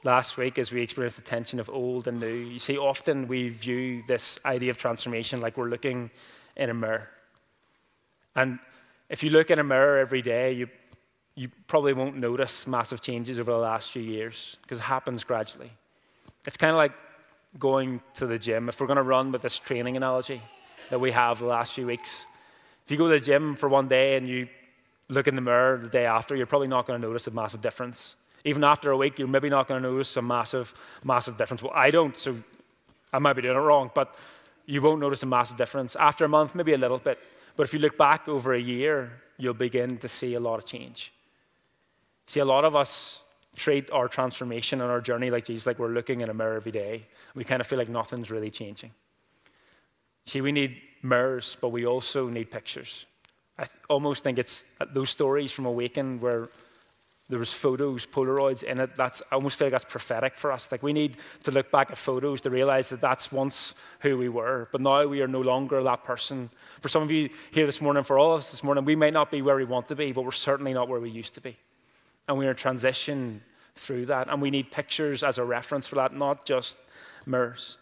last 0.04 0.36
week 0.36 0.58
as 0.58 0.72
we 0.72 0.82
experienced 0.82 1.16
the 1.16 1.22
tension 1.22 1.60
of 1.60 1.70
old 1.70 2.08
and 2.08 2.20
new, 2.20 2.26
you 2.26 2.58
see, 2.58 2.76
often 2.76 3.28
we 3.28 3.48
view 3.48 4.02
this 4.06 4.38
idea 4.44 4.70
of 4.70 4.76
transformation 4.76 5.40
like 5.40 5.56
we're 5.56 5.68
looking 5.68 6.10
in 6.56 6.70
a 6.70 6.74
mirror. 6.74 7.08
And 8.34 8.58
if 9.08 9.22
you 9.22 9.30
look 9.30 9.50
in 9.50 9.58
a 9.58 9.64
mirror 9.64 9.98
every 9.98 10.22
day, 10.22 10.52
you, 10.52 10.68
you 11.34 11.50
probably 11.66 11.92
won't 11.92 12.16
notice 12.16 12.66
massive 12.66 13.02
changes 13.02 13.38
over 13.38 13.52
the 13.52 13.58
last 13.58 13.90
few 13.92 14.02
years 14.02 14.56
because 14.62 14.78
it 14.78 14.82
happens 14.82 15.24
gradually. 15.24 15.70
It's 16.46 16.56
kind 16.56 16.72
of 16.72 16.78
like 16.78 16.92
going 17.58 18.00
to 18.14 18.26
the 18.26 18.38
gym. 18.38 18.68
If 18.68 18.80
we're 18.80 18.86
going 18.86 18.96
to 18.96 19.02
run 19.02 19.32
with 19.32 19.42
this 19.42 19.58
training 19.58 19.96
analogy 19.96 20.40
that 20.90 21.00
we 21.00 21.10
have 21.12 21.38
the 21.38 21.46
last 21.46 21.74
few 21.74 21.86
weeks, 21.86 22.24
if 22.84 22.90
you 22.90 22.96
go 22.96 23.08
to 23.08 23.18
the 23.18 23.24
gym 23.24 23.54
for 23.54 23.68
one 23.68 23.86
day 23.86 24.16
and 24.16 24.28
you 24.28 24.48
look 25.08 25.28
in 25.28 25.36
the 25.36 25.42
mirror 25.42 25.78
the 25.78 25.88
day 25.88 26.06
after, 26.06 26.34
you're 26.34 26.46
probably 26.46 26.68
not 26.68 26.86
going 26.86 27.00
to 27.00 27.06
notice 27.06 27.26
a 27.26 27.30
massive 27.30 27.60
difference. 27.60 28.16
Even 28.44 28.64
after 28.64 28.90
a 28.90 28.96
week, 28.96 29.18
you're 29.18 29.28
maybe 29.28 29.48
not 29.48 29.68
going 29.68 29.82
to 29.82 29.88
notice 29.88 30.16
a 30.16 30.22
massive, 30.22 30.74
massive 31.04 31.36
difference. 31.36 31.62
Well, 31.62 31.72
I 31.74 31.90
don't, 31.90 32.16
so 32.16 32.36
I 33.12 33.18
might 33.18 33.34
be 33.34 33.42
doing 33.42 33.56
it 33.56 33.60
wrong, 33.60 33.90
but 33.94 34.14
you 34.66 34.82
won't 34.82 35.00
notice 35.00 35.22
a 35.22 35.26
massive 35.26 35.56
difference. 35.56 35.96
After 35.96 36.24
a 36.24 36.28
month, 36.28 36.54
maybe 36.54 36.72
a 36.72 36.78
little 36.78 36.98
bit. 36.98 37.18
But 37.56 37.64
if 37.64 37.72
you 37.72 37.78
look 37.78 37.96
back 37.96 38.28
over 38.28 38.54
a 38.54 38.60
year, 38.60 39.12
you'll 39.36 39.54
begin 39.54 39.98
to 39.98 40.08
see 40.08 40.34
a 40.34 40.40
lot 40.40 40.58
of 40.58 40.66
change. 40.66 41.12
See, 42.26 42.40
a 42.40 42.44
lot 42.44 42.64
of 42.64 42.74
us 42.74 43.22
treat 43.56 43.90
our 43.90 44.08
transformation 44.08 44.80
and 44.80 44.90
our 44.90 45.00
journey 45.00 45.30
like 45.30 45.44
Jesus, 45.44 45.66
like 45.66 45.78
we're 45.78 45.88
looking 45.88 46.20
in 46.20 46.30
a 46.30 46.34
mirror 46.34 46.56
every 46.56 46.72
day. 46.72 47.06
We 47.34 47.44
kind 47.44 47.60
of 47.60 47.66
feel 47.66 47.78
like 47.78 47.88
nothing's 47.88 48.30
really 48.30 48.50
changing. 48.50 48.92
See, 50.26 50.40
we 50.40 50.52
need 50.52 50.80
mirrors, 51.02 51.56
but 51.60 51.68
we 51.68 51.84
also 51.84 52.28
need 52.28 52.50
pictures. 52.50 53.06
I 53.58 53.64
th- 53.64 53.76
almost 53.88 54.22
think 54.22 54.38
it's 54.38 54.76
uh, 54.80 54.86
those 54.92 55.10
stories 55.10 55.52
from 55.52 55.66
Awaken 55.66 56.20
where 56.20 56.48
there 57.32 57.38
was 57.38 57.50
photos, 57.50 58.04
Polaroids 58.04 58.62
in 58.62 58.78
it. 58.78 58.94
That's 58.94 59.22
I 59.32 59.36
almost 59.36 59.58
feel 59.58 59.68
like 59.68 59.72
that's 59.72 59.86
prophetic 59.86 60.36
for 60.36 60.52
us. 60.52 60.70
Like 60.70 60.82
we 60.82 60.92
need 60.92 61.16
to 61.44 61.50
look 61.50 61.70
back 61.70 61.90
at 61.90 61.96
photos 61.96 62.42
to 62.42 62.50
realize 62.50 62.90
that 62.90 63.00
that's 63.00 63.32
once 63.32 63.74
who 64.00 64.18
we 64.18 64.28
were, 64.28 64.68
but 64.70 64.82
now 64.82 65.06
we 65.06 65.22
are 65.22 65.26
no 65.26 65.40
longer 65.40 65.82
that 65.82 66.04
person. 66.04 66.50
For 66.82 66.90
some 66.90 67.02
of 67.02 67.10
you 67.10 67.30
here 67.50 67.64
this 67.64 67.80
morning, 67.80 68.02
for 68.02 68.18
all 68.18 68.34
of 68.34 68.40
us 68.40 68.50
this 68.50 68.62
morning, 68.62 68.84
we 68.84 68.96
may 68.96 69.10
not 69.10 69.30
be 69.30 69.40
where 69.40 69.56
we 69.56 69.64
want 69.64 69.88
to 69.88 69.96
be, 69.96 70.12
but 70.12 70.26
we're 70.26 70.30
certainly 70.30 70.74
not 70.74 70.88
where 70.88 71.00
we 71.00 71.08
used 71.08 71.34
to 71.36 71.40
be. 71.40 71.56
And 72.28 72.36
we're 72.36 72.50
in 72.50 72.56
transition 72.56 73.40
through 73.76 74.04
that. 74.06 74.28
And 74.28 74.42
we 74.42 74.50
need 74.50 74.70
pictures 74.70 75.22
as 75.22 75.38
a 75.38 75.44
reference 75.44 75.86
for 75.86 75.94
that, 75.94 76.14
not 76.14 76.44
just 76.44 76.76
mirrors. 77.24 77.78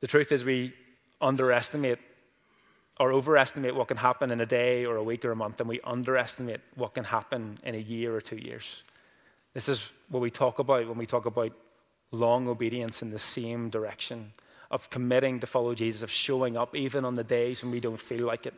The 0.00 0.06
truth 0.06 0.32
is, 0.32 0.46
we 0.46 0.72
underestimate 1.20 1.98
or 3.00 3.12
overestimate 3.12 3.74
what 3.74 3.88
can 3.88 3.96
happen 3.96 4.30
in 4.30 4.40
a 4.40 4.46
day 4.46 4.84
or 4.84 4.96
a 4.96 5.02
week 5.02 5.24
or 5.24 5.32
a 5.32 5.36
month, 5.36 5.60
and 5.60 5.68
we 5.68 5.80
underestimate 5.82 6.60
what 6.76 6.94
can 6.94 7.04
happen 7.04 7.58
in 7.64 7.74
a 7.74 7.78
year 7.78 8.14
or 8.14 8.20
two 8.20 8.36
years. 8.36 8.84
This 9.52 9.68
is 9.68 9.90
what 10.08 10.20
we 10.20 10.30
talk 10.30 10.58
about 10.58 10.88
when 10.88 10.98
we 10.98 11.06
talk 11.06 11.26
about 11.26 11.52
long 12.12 12.48
obedience 12.48 13.02
in 13.02 13.10
the 13.10 13.18
same 13.18 13.68
direction 13.68 14.32
of 14.70 14.90
committing 14.90 15.40
to 15.40 15.46
follow 15.46 15.74
Jesus, 15.74 16.02
of 16.02 16.10
showing 16.10 16.56
up 16.56 16.74
even 16.74 17.04
on 17.04 17.14
the 17.14 17.24
days 17.24 17.62
when 17.62 17.72
we 17.72 17.80
don't 17.80 18.00
feel 18.00 18.26
like 18.26 18.46
it. 18.46 18.54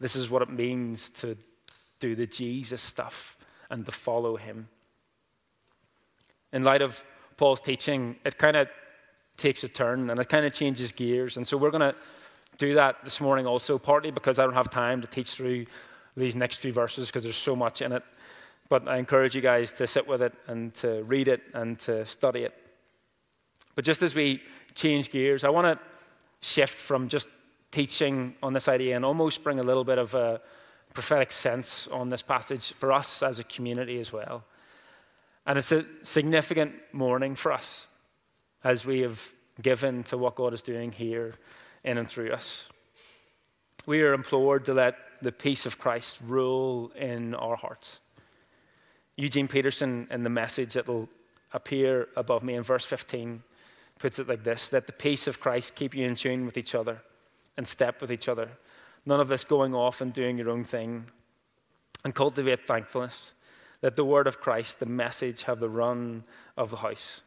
This 0.00 0.16
is 0.16 0.30
what 0.30 0.42
it 0.42 0.50
means 0.50 1.10
to 1.10 1.36
do 1.98 2.14
the 2.14 2.26
Jesus 2.26 2.82
stuff 2.82 3.36
and 3.70 3.86
to 3.86 3.92
follow 3.92 4.36
him. 4.36 4.68
In 6.52 6.64
light 6.64 6.82
of 6.82 7.02
Paul's 7.36 7.60
teaching, 7.60 8.16
it 8.24 8.36
kind 8.36 8.56
of 8.56 8.68
takes 9.36 9.64
a 9.64 9.68
turn 9.68 10.10
and 10.10 10.20
it 10.20 10.28
kind 10.28 10.44
of 10.44 10.52
changes 10.52 10.92
gears. 10.92 11.36
And 11.36 11.46
so 11.46 11.56
we're 11.56 11.70
going 11.70 11.92
to 11.92 11.94
do 12.62 12.74
that 12.74 13.02
this 13.02 13.20
morning 13.20 13.44
also, 13.44 13.76
partly 13.76 14.12
because 14.12 14.38
I 14.38 14.44
don't 14.44 14.54
have 14.54 14.70
time 14.70 15.00
to 15.00 15.08
teach 15.08 15.32
through 15.32 15.66
these 16.16 16.36
next 16.36 16.58
few 16.58 16.72
verses 16.72 17.08
because 17.08 17.24
there's 17.24 17.34
so 17.34 17.56
much 17.56 17.82
in 17.82 17.90
it. 17.90 18.04
But 18.68 18.88
I 18.88 18.98
encourage 18.98 19.34
you 19.34 19.40
guys 19.40 19.72
to 19.72 19.86
sit 19.88 20.06
with 20.06 20.22
it 20.22 20.32
and 20.46 20.72
to 20.76 21.02
read 21.02 21.26
it 21.26 21.42
and 21.54 21.76
to 21.80 22.06
study 22.06 22.44
it. 22.44 22.54
But 23.74 23.84
just 23.84 24.00
as 24.02 24.14
we 24.14 24.42
change 24.76 25.10
gears, 25.10 25.42
I 25.42 25.48
want 25.48 25.66
to 25.66 25.84
shift 26.40 26.78
from 26.78 27.08
just 27.08 27.28
teaching 27.72 28.36
on 28.44 28.52
this 28.52 28.68
idea 28.68 28.94
and 28.94 29.04
almost 29.04 29.42
bring 29.42 29.58
a 29.58 29.64
little 29.64 29.84
bit 29.84 29.98
of 29.98 30.14
a 30.14 30.40
prophetic 30.94 31.32
sense 31.32 31.88
on 31.88 32.10
this 32.10 32.22
passage 32.22 32.72
for 32.74 32.92
us 32.92 33.24
as 33.24 33.40
a 33.40 33.44
community 33.44 33.98
as 33.98 34.12
well. 34.12 34.44
And 35.46 35.58
it's 35.58 35.72
a 35.72 35.84
significant 36.04 36.74
morning 36.92 37.34
for 37.34 37.50
us 37.50 37.88
as 38.62 38.86
we 38.86 39.00
have 39.00 39.32
given 39.60 40.04
to 40.04 40.16
what 40.16 40.36
God 40.36 40.54
is 40.54 40.62
doing 40.62 40.92
here 40.92 41.34
in 41.84 41.98
and 41.98 42.08
through 42.08 42.32
us. 42.32 42.68
We 43.86 44.02
are 44.02 44.12
implored 44.12 44.64
to 44.66 44.74
let 44.74 44.96
the 45.20 45.32
peace 45.32 45.66
of 45.66 45.78
Christ 45.78 46.18
rule 46.24 46.92
in 46.96 47.34
our 47.34 47.56
hearts. 47.56 47.98
Eugene 49.16 49.48
Peterson, 49.48 50.06
in 50.10 50.24
the 50.24 50.30
message 50.30 50.74
that 50.74 50.88
will 50.88 51.08
appear 51.52 52.08
above 52.16 52.42
me 52.42 52.54
in 52.54 52.62
verse 52.62 52.84
15, 52.84 53.42
puts 53.98 54.18
it 54.18 54.28
like 54.28 54.42
this 54.42 54.68
that 54.68 54.86
the 54.86 54.92
peace 54.92 55.26
of 55.26 55.40
Christ 55.40 55.76
keep 55.76 55.94
you 55.94 56.06
in 56.06 56.16
tune 56.16 56.46
with 56.46 56.56
each 56.56 56.74
other 56.74 57.02
and 57.56 57.66
step 57.66 58.00
with 58.00 58.10
each 58.10 58.28
other. 58.28 58.48
None 59.04 59.20
of 59.20 59.28
this 59.28 59.44
going 59.44 59.74
off 59.74 60.00
and 60.00 60.12
doing 60.12 60.38
your 60.38 60.50
own 60.50 60.64
thing. 60.64 61.06
And 62.04 62.14
cultivate 62.14 62.66
thankfulness. 62.66 63.32
Let 63.80 63.96
the 63.96 64.04
word 64.04 64.26
of 64.26 64.40
Christ, 64.40 64.80
the 64.80 64.86
message, 64.86 65.44
have 65.44 65.60
the 65.60 65.68
run 65.68 66.24
of 66.56 66.70
the 66.70 66.78
house. 66.78 67.22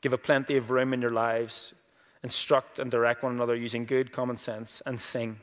Give 0.00 0.12
a 0.12 0.18
plenty 0.18 0.56
of 0.56 0.70
room 0.70 0.92
in 0.92 1.00
your 1.00 1.10
lives. 1.10 1.74
Instruct 2.22 2.78
and 2.78 2.90
direct 2.90 3.22
one 3.22 3.32
another 3.32 3.54
using 3.54 3.84
good 3.84 4.12
common 4.12 4.36
sense 4.36 4.82
and 4.84 5.00
sing. 5.00 5.38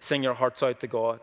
Sing 0.00 0.22
your 0.22 0.34
hearts 0.34 0.62
out 0.62 0.80
to 0.80 0.86
God. 0.86 1.20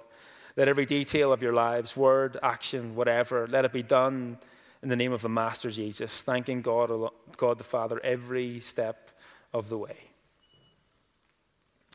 Let 0.58 0.68
every 0.68 0.86
detail 0.86 1.32
of 1.32 1.42
your 1.42 1.54
lives, 1.54 1.96
word, 1.96 2.38
action, 2.44 2.96
whatever, 2.96 3.48
let 3.48 3.66
it 3.66 3.72
be 3.72 3.84
done 3.84 4.38
in 4.84 4.90
the 4.90 4.96
name 4.96 5.14
of 5.14 5.22
the 5.22 5.30
Master 5.30 5.70
Jesus, 5.70 6.22
thanking 6.22 6.62
God, 6.62 6.92
God 7.38 7.58
the 7.58 7.64
Father 7.64 8.00
every 8.04 8.60
step 8.60 9.12
of 9.54 9.70
the 9.70 9.78
way. 9.78 9.98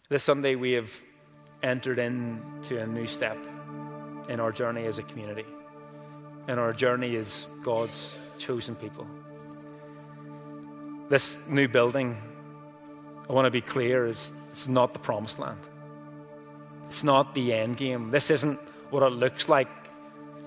This 0.09 0.23
Sunday, 0.23 0.55
we 0.55 0.73
have 0.73 0.97
entered 1.63 1.99
into 1.99 2.81
a 2.81 2.87
new 2.87 3.07
step 3.07 3.37
in 4.29 4.41
our 4.41 4.53
journey 4.53 4.87
as 4.87 4.99
a 4.99 5.03
community, 5.03 5.45
and 6.49 6.61
our 6.61 6.73
journey 6.73 7.17
as 7.17 7.49
God's 7.63 8.17
chosen 8.39 8.77
people. 8.77 9.07
This 11.09 11.47
new 11.49 11.69
building, 11.69 12.17
I 13.29 13.33
want 13.33 13.47
to 13.47 13.51
be 13.51 13.61
clear, 13.61 14.07
is 14.07 14.33
it's 14.51 14.67
not 14.67 14.93
the 14.93 14.99
promised 14.99 15.39
land. 15.39 15.61
It's 16.85 17.05
not 17.05 17.35
the 17.35 17.53
end 17.53 17.77
game. 17.77 18.11
This 18.11 18.31
isn't 18.31 18.59
what 18.91 19.03
it 19.03 19.11
looks 19.11 19.49
like 19.49 19.69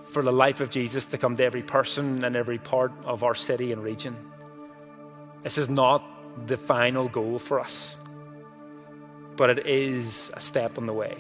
for 0.06 0.22
the 0.22 0.34
life 0.34 0.60
of 0.60 0.69
Jesus 0.69 1.06
to 1.06 1.17
come 1.17 1.38
to 1.38 1.43
every 1.43 1.62
person 1.62 2.24
and 2.24 2.36
every 2.36 2.58
part 2.58 2.91
of 3.06 3.24
our 3.24 3.36
city 3.36 3.72
and 3.72 3.84
region. 3.84 4.17
This 5.43 5.58
is 5.58 5.69
not 5.69 6.04
the 6.48 6.58
final 6.58 7.08
goal 7.08 7.39
for 7.39 7.60
us, 7.60 7.98
but 9.38 9.50
it 9.50 9.65
is 9.65 10.32
a 10.34 10.39
step 10.39 10.78
on 10.78 10.86
the 10.88 10.93
way. 10.93 11.17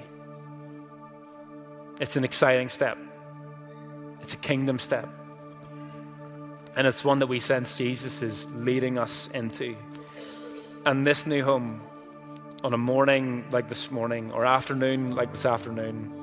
It's 1.99 2.15
an 2.17 2.23
exciting 2.23 2.69
step, 2.69 2.97
it's 4.21 4.33
a 4.33 4.37
kingdom 4.37 4.79
step. 4.79 5.07
And 6.75 6.87
it's 6.87 7.03
one 7.03 7.19
that 7.19 7.27
we 7.27 7.39
sense 7.39 7.77
Jesus 7.77 8.21
is 8.21 8.47
leading 8.55 8.97
us 8.97 9.29
into. 9.31 9.75
And 10.85 11.05
this 11.05 11.25
new 11.25 11.43
home, 11.43 11.81
on 12.63 12.73
a 12.73 12.77
morning 12.77 13.45
like 13.51 13.69
this 13.69 13.91
morning, 13.91 14.31
or 14.31 14.45
afternoon 14.45 15.15
like 15.15 15.31
this 15.31 15.45
afternoon, 15.45 16.13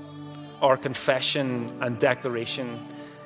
our 0.62 0.76
confession 0.76 1.70
and 1.80 1.98
declaration 1.98 2.78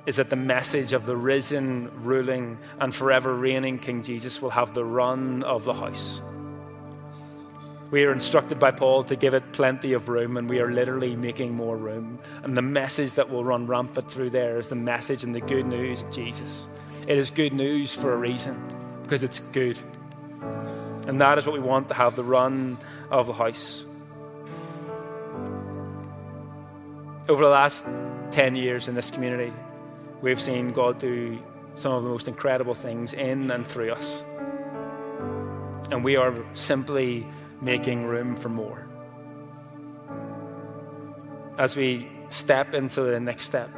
is 0.07 0.17
that 0.17 0.31
the 0.31 0.37
message 0.37 0.93
of 0.93 1.07
the 1.07 1.17
risen, 1.17 1.91
ruling, 2.03 2.59
and 2.81 2.95
forever 2.95 3.35
reigning 3.35 3.79
King 3.79 4.03
Jesus 4.03 4.41
will 4.41 4.51
have 4.51 4.75
the 4.75 4.85
run 4.85 5.43
of 5.45 5.65
the 5.65 5.75
house. 5.75 6.21
We 7.91 8.05
are 8.05 8.13
instructed 8.13 8.61
by 8.61 8.71
Paul 8.71 9.05
to 9.05 9.17
give 9.17 9.35
it 9.35 9.53
plenty 9.53 9.93
of 9.93 10.09
room, 10.09 10.37
and 10.37 10.49
we 10.49 10.61
are 10.61 10.71
literally 10.71 11.17
making 11.17 11.55
more 11.55 11.77
room. 11.77 12.21
And 12.45 12.57
the 12.57 12.63
message 12.63 13.15
that 13.15 13.29
will 13.29 13.45
run 13.45 13.67
rampant 13.67 14.11
through 14.11 14.31
there 14.31 14.59
is 14.59 14.69
the 14.69 14.77
message 14.77 15.25
and 15.25 15.35
the 15.35 15.41
good 15.41 15.67
news 15.67 16.03
of 16.03 16.13
Jesus. 16.13 16.67
It 17.07 17.19
is 17.19 17.31
good 17.31 17.53
news 17.53 17.95
for 17.95 18.13
a 18.13 18.17
reason, 18.17 18.63
because 19.03 19.23
it's 19.23 19.39
good. 19.39 19.79
And 21.07 21.21
that 21.21 21.39
is 21.39 21.47
what 21.47 21.55
we 21.55 21.61
want 21.61 21.89
to 21.89 21.95
have 21.95 22.15
the 22.15 22.23
run 22.23 22.79
of 23.11 23.27
the 23.27 23.33
house. 23.33 23.85
Over 27.29 27.45
the 27.45 27.51
last 27.51 27.85
10 28.31 28.55
years 28.55 28.87
in 28.87 28.95
this 28.95 29.11
community, 29.11 29.53
we've 30.21 30.41
seen 30.41 30.73
God 30.73 30.99
do 30.99 31.39
some 31.75 31.93
of 31.93 32.03
the 32.03 32.09
most 32.09 32.29
incredible 32.29 32.75
things 32.75 33.13
in 33.13 33.51
and 33.51 33.67
through 33.67 33.93
us. 33.93 34.23
And 35.91 36.05
we 36.05 36.17
are 36.17 36.35
simply 36.55 37.27
making 37.61 38.05
room 38.05 38.37
for 38.37 38.49
more. 38.49 38.87
As 41.59 41.77
we 41.77 42.09
step 42.29 42.75
into 42.75 43.03
the 43.03 43.19
next 43.19 43.45
step, 43.45 43.69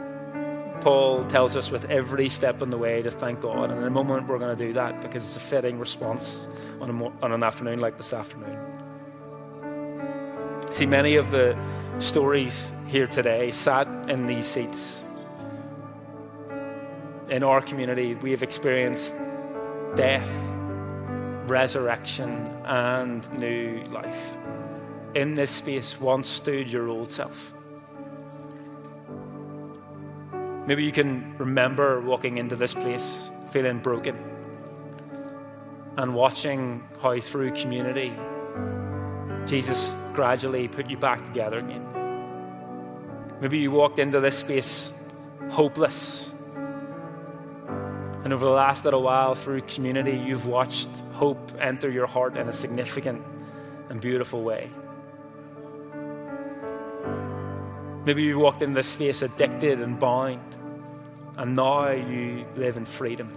Paul 0.82 1.24
tells 1.26 1.54
us 1.54 1.70
with 1.70 1.88
every 1.88 2.28
step 2.28 2.60
on 2.60 2.70
the 2.70 2.76
way 2.76 3.02
to 3.02 3.10
thank 3.10 3.40
God. 3.40 3.70
And 3.70 3.78
in 3.78 3.86
a 3.86 3.90
moment, 3.90 4.26
we're 4.26 4.40
going 4.40 4.56
to 4.56 4.66
do 4.66 4.72
that 4.72 5.00
because 5.00 5.24
it's 5.24 5.36
a 5.36 5.40
fitting 5.40 5.78
response 5.78 6.48
on, 6.80 6.90
a 6.90 7.24
on 7.24 7.30
an 7.30 7.44
afternoon 7.44 7.78
like 7.78 7.96
this 7.96 8.12
afternoon. 8.12 8.58
See, 10.72 10.86
many 10.86 11.14
of 11.14 11.30
the 11.30 11.56
stories 12.00 12.68
here 12.88 13.06
today 13.06 13.52
sat 13.52 13.86
in 14.10 14.26
these 14.26 14.44
seats. 14.44 15.04
In 17.30 17.44
our 17.44 17.60
community, 17.60 18.16
we 18.16 18.32
have 18.32 18.42
experienced 18.42 19.14
death, 19.94 20.30
resurrection, 21.46 22.30
and 22.64 23.22
new 23.38 23.84
life. 23.84 24.36
In 25.14 25.36
this 25.36 25.52
space 25.52 26.00
once 26.00 26.28
stood 26.28 26.66
your 26.66 26.88
old 26.88 27.12
self. 27.12 27.52
Maybe 30.66 30.84
you 30.84 30.92
can 30.92 31.36
remember 31.38 32.00
walking 32.00 32.38
into 32.38 32.56
this 32.56 32.72
place 32.72 33.30
feeling 33.50 33.80
broken 33.80 34.16
and 35.96 36.14
watching 36.14 36.82
how 37.02 37.18
through 37.20 37.52
community 37.52 38.12
Jesus 39.46 39.94
gradually 40.14 40.68
put 40.68 40.88
you 40.88 40.96
back 40.96 41.24
together 41.26 41.58
again. 41.58 41.86
Maybe 43.40 43.58
you 43.58 43.70
walked 43.70 43.98
into 43.98 44.20
this 44.20 44.38
space 44.38 45.02
hopeless. 45.50 46.30
And 48.24 48.32
over 48.32 48.44
the 48.44 48.52
last 48.52 48.84
little 48.84 49.02
while, 49.02 49.34
through 49.34 49.62
community, 49.62 50.16
you've 50.16 50.46
watched 50.46 50.88
hope 51.14 51.52
enter 51.58 51.90
your 51.90 52.06
heart 52.06 52.36
in 52.36 52.48
a 52.48 52.52
significant 52.52 53.22
and 53.88 54.00
beautiful 54.00 54.42
way. 54.42 54.70
Maybe 58.04 58.24
you 58.24 58.36
walked 58.40 58.62
in 58.62 58.74
this 58.74 58.88
space 58.88 59.22
addicted 59.22 59.80
and 59.80 59.96
bound, 59.96 60.40
and 61.36 61.54
now 61.54 61.90
you 61.90 62.44
live 62.56 62.76
in 62.76 62.84
freedom. 62.84 63.32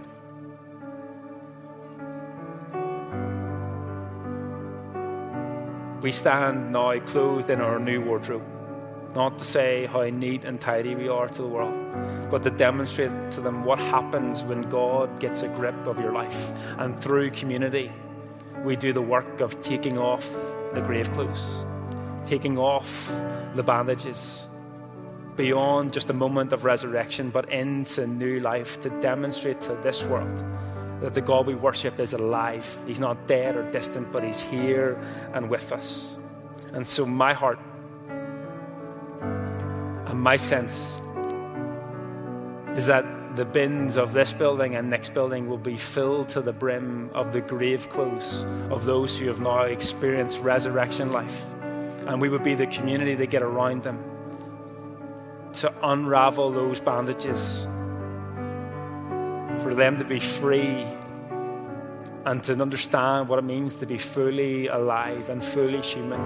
We 6.02 6.10
stand 6.10 6.72
now 6.72 6.98
clothed 6.98 7.48
in 7.48 7.60
our 7.60 7.78
new 7.78 8.00
wardrobe, 8.00 8.42
not 9.14 9.38
to 9.38 9.44
say 9.44 9.86
how 9.86 10.02
neat 10.02 10.42
and 10.42 10.60
tidy 10.60 10.96
we 10.96 11.08
are 11.08 11.28
to 11.28 11.42
the 11.42 11.48
world, 11.48 11.80
but 12.28 12.42
to 12.42 12.50
demonstrate 12.50 13.12
to 13.32 13.40
them 13.40 13.64
what 13.64 13.78
happens 13.78 14.42
when 14.42 14.62
God 14.62 15.20
gets 15.20 15.42
a 15.42 15.48
grip 15.48 15.86
of 15.86 16.00
your 16.00 16.12
life. 16.12 16.50
And 16.78 16.98
through 16.98 17.30
community, 17.30 17.92
we 18.64 18.74
do 18.74 18.92
the 18.92 19.00
work 19.00 19.40
of 19.40 19.62
taking 19.62 19.96
off 19.96 20.28
the 20.74 20.80
grave 20.80 21.12
clothes, 21.12 21.64
taking 22.26 22.58
off 22.58 23.08
the 23.54 23.62
bandages, 23.62 24.42
beyond 25.36 25.92
just 25.92 26.10
a 26.10 26.12
moment 26.12 26.52
of 26.52 26.64
resurrection, 26.64 27.30
but 27.30 27.50
into 27.50 28.06
new 28.06 28.40
life 28.40 28.82
to 28.82 28.90
demonstrate 29.00 29.60
to 29.62 29.74
this 29.76 30.02
world 30.04 30.42
that 31.00 31.14
the 31.14 31.20
God 31.20 31.46
we 31.46 31.54
worship 31.54 32.00
is 32.00 32.14
alive. 32.14 32.66
He's 32.86 33.00
not 33.00 33.26
dead 33.26 33.56
or 33.56 33.70
distant, 33.70 34.10
but 34.12 34.24
He's 34.24 34.40
here 34.40 34.98
and 35.34 35.50
with 35.50 35.72
us. 35.72 36.16
And 36.72 36.86
so, 36.86 37.04
my 37.04 37.32
heart 37.32 37.58
and 40.06 40.20
my 40.20 40.36
sense 40.36 40.94
is 42.74 42.86
that 42.86 43.04
the 43.36 43.44
bins 43.44 43.96
of 43.96 44.14
this 44.14 44.32
building 44.32 44.76
and 44.76 44.88
next 44.88 45.12
building 45.12 45.46
will 45.46 45.58
be 45.58 45.76
filled 45.76 46.30
to 46.30 46.40
the 46.40 46.54
brim 46.54 47.10
of 47.12 47.34
the 47.34 47.42
grave 47.42 47.88
clothes 47.90 48.42
of 48.70 48.86
those 48.86 49.18
who 49.18 49.26
have 49.26 49.40
now 49.40 49.62
experienced 49.62 50.40
resurrection 50.40 51.12
life. 51.12 51.44
And 52.06 52.20
we 52.20 52.30
would 52.30 52.42
be 52.42 52.54
the 52.54 52.66
community 52.66 53.14
that 53.14 53.26
get 53.26 53.42
around 53.42 53.82
them 53.82 54.02
to 55.56 55.72
unravel 55.82 56.50
those 56.50 56.80
bandages 56.80 57.66
for 59.62 59.74
them 59.74 59.98
to 59.98 60.04
be 60.04 60.20
free 60.20 60.86
and 62.26 62.44
to 62.44 62.60
understand 62.60 63.28
what 63.28 63.38
it 63.38 63.44
means 63.44 63.76
to 63.76 63.86
be 63.86 63.96
fully 63.96 64.66
alive 64.66 65.30
and 65.30 65.42
fully 65.42 65.80
human. 65.80 66.20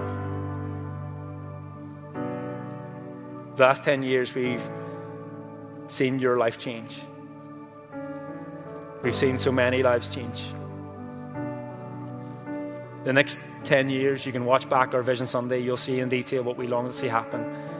The 3.55 3.63
last 3.63 3.83
10 3.83 4.03
years, 4.03 4.35
we've 4.35 4.67
seen 5.87 6.19
your 6.19 6.37
life 6.37 6.59
change. 6.59 6.97
We've 9.03 9.13
seen 9.13 9.37
so 9.37 9.51
many 9.51 9.81
lives 9.81 10.13
change. 10.13 10.43
The 13.03 13.13
next 13.13 13.39
10 13.63 13.89
years, 13.89 14.25
you 14.25 14.31
can 14.31 14.45
watch 14.45 14.67
back 14.67 14.93
our 14.93 15.01
Vision 15.01 15.25
Sunday, 15.25 15.59
you'll 15.59 15.77
see 15.77 15.99
in 15.99 16.09
detail 16.09 16.43
what 16.43 16.57
we 16.57 16.67
long 16.67 16.87
to 16.87 16.93
see 16.93 17.07
happen. 17.07 17.70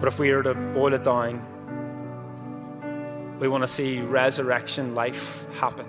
But 0.00 0.08
if 0.08 0.18
we 0.18 0.34
were 0.34 0.42
to 0.42 0.54
boil 0.54 0.94
it 0.94 1.04
down, 1.04 1.44
we 3.38 3.48
want 3.48 3.62
to 3.62 3.68
see 3.68 4.00
resurrection 4.00 4.94
life 4.94 5.46
happen. 5.52 5.86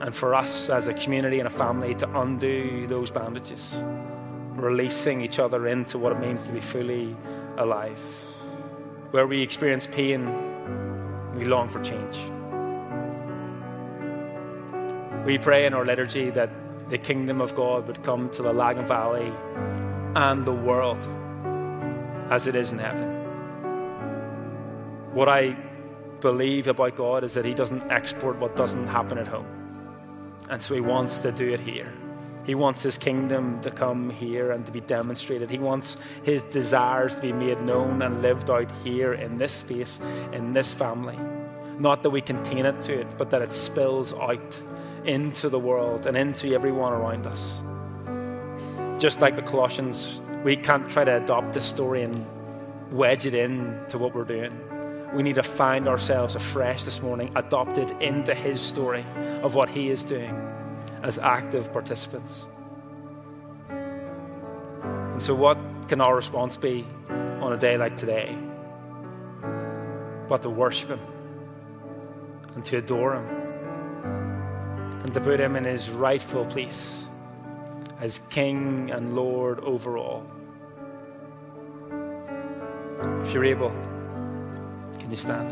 And 0.00 0.14
for 0.14 0.34
us 0.34 0.68
as 0.68 0.86
a 0.88 0.94
community 0.94 1.38
and 1.38 1.46
a 1.46 1.50
family 1.50 1.94
to 1.96 2.20
undo 2.20 2.86
those 2.86 3.10
bandages, 3.10 3.82
releasing 4.54 5.22
each 5.22 5.38
other 5.38 5.68
into 5.68 5.98
what 5.98 6.12
it 6.12 6.20
means 6.20 6.42
to 6.44 6.52
be 6.52 6.60
fully 6.60 7.16
alive. 7.56 7.98
Where 9.10 9.26
we 9.26 9.40
experience 9.40 9.86
pain, 9.86 10.26
we 11.34 11.46
long 11.46 11.68
for 11.68 11.82
change. 11.82 12.16
We 15.24 15.38
pray 15.38 15.64
in 15.64 15.72
our 15.72 15.86
liturgy 15.86 16.28
that 16.30 16.50
the 16.90 16.98
kingdom 16.98 17.40
of 17.40 17.54
God 17.54 17.86
would 17.86 18.02
come 18.02 18.28
to 18.30 18.42
the 18.42 18.52
Lagan 18.52 18.84
Valley 18.84 19.32
and 20.14 20.44
the 20.44 20.52
world 20.52 21.06
as 22.30 22.46
it 22.46 22.54
is 22.54 22.72
in 22.72 22.78
heaven. 22.78 23.08
What 25.12 25.28
I 25.28 25.56
believe 26.20 26.68
about 26.68 26.96
God 26.96 27.24
is 27.24 27.34
that 27.34 27.44
He 27.44 27.54
doesn't 27.54 27.90
export 27.90 28.36
what 28.38 28.56
doesn't 28.56 28.86
happen 28.86 29.18
at 29.18 29.26
home. 29.26 29.46
And 30.50 30.60
so 30.60 30.74
He 30.74 30.80
wants 30.80 31.18
to 31.18 31.32
do 31.32 31.52
it 31.52 31.60
here. 31.60 31.92
He 32.44 32.54
wants 32.54 32.82
His 32.82 32.96
kingdom 32.96 33.60
to 33.60 33.70
come 33.70 34.10
here 34.10 34.52
and 34.52 34.64
to 34.66 34.72
be 34.72 34.80
demonstrated. 34.80 35.50
He 35.50 35.58
wants 35.58 35.96
His 36.22 36.42
desires 36.42 37.14
to 37.16 37.20
be 37.20 37.32
made 37.32 37.60
known 37.62 38.02
and 38.02 38.22
lived 38.22 38.50
out 38.50 38.70
here 38.84 39.12
in 39.14 39.38
this 39.38 39.52
space, 39.52 39.98
in 40.32 40.52
this 40.52 40.72
family. 40.72 41.18
Not 41.78 42.02
that 42.02 42.10
we 42.10 42.20
contain 42.20 42.66
it 42.66 42.80
to 42.82 43.00
it, 43.00 43.18
but 43.18 43.30
that 43.30 43.42
it 43.42 43.52
spills 43.52 44.12
out 44.12 44.60
into 45.04 45.48
the 45.48 45.58
world 45.58 46.06
and 46.06 46.16
into 46.16 46.52
everyone 46.52 46.92
around 46.92 47.26
us. 47.26 47.62
Just 49.00 49.20
like 49.20 49.36
the 49.36 49.42
Colossians, 49.42 50.20
we 50.48 50.56
can't 50.56 50.88
try 50.88 51.04
to 51.04 51.16
adopt 51.22 51.52
this 51.52 51.64
story 51.64 52.02
and 52.02 52.24
wedge 52.90 53.26
it 53.26 53.34
in 53.34 53.78
to 53.88 53.98
what 53.98 54.14
we're 54.14 54.24
doing 54.24 54.52
we 55.12 55.22
need 55.22 55.36
to 55.36 55.42
find 55.42 55.88
ourselves 55.88 56.34
afresh 56.34 56.84
this 56.84 57.00
morning, 57.00 57.32
adopted 57.34 57.90
into 58.02 58.34
His 58.34 58.60
story 58.60 59.04
of 59.42 59.54
what 59.54 59.68
He 59.68 59.88
is 59.88 60.02
doing. 60.02 60.34
as 61.00 61.16
active 61.16 61.72
participants. 61.72 62.44
And 63.68 65.22
so, 65.22 65.32
what 65.32 65.56
can 65.86 66.00
our 66.00 66.16
response 66.16 66.56
be 66.56 66.84
on 67.08 67.52
a 67.52 67.56
day 67.56 67.78
like 67.78 67.96
today? 67.96 68.36
But 70.28 70.42
to 70.42 70.50
worship 70.50 70.88
Him 70.88 71.00
and 72.56 72.64
to 72.64 72.78
adore 72.78 73.14
Him 73.14 73.26
and 75.04 75.14
to 75.14 75.20
put 75.20 75.38
Him 75.38 75.54
in 75.54 75.64
His 75.64 75.88
rightful 75.88 76.44
place 76.46 77.06
as 78.00 78.18
King 78.18 78.90
and 78.90 79.14
Lord 79.14 79.60
over 79.60 79.96
all. 79.96 80.26
If 83.28 83.34
you're 83.34 83.44
able, 83.44 83.68
can 84.98 85.10
you 85.10 85.18
stand? 85.18 85.50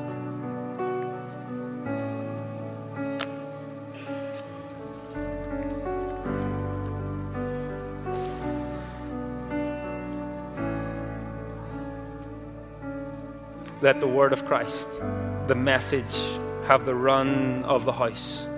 Let 13.82 14.00
the 14.00 14.08
word 14.08 14.32
of 14.32 14.46
Christ, 14.46 14.88
the 15.46 15.54
message, 15.54 16.16
have 16.66 16.86
the 16.86 16.94
run 16.94 17.62
of 17.64 17.84
the 17.84 17.92
house. 17.92 18.48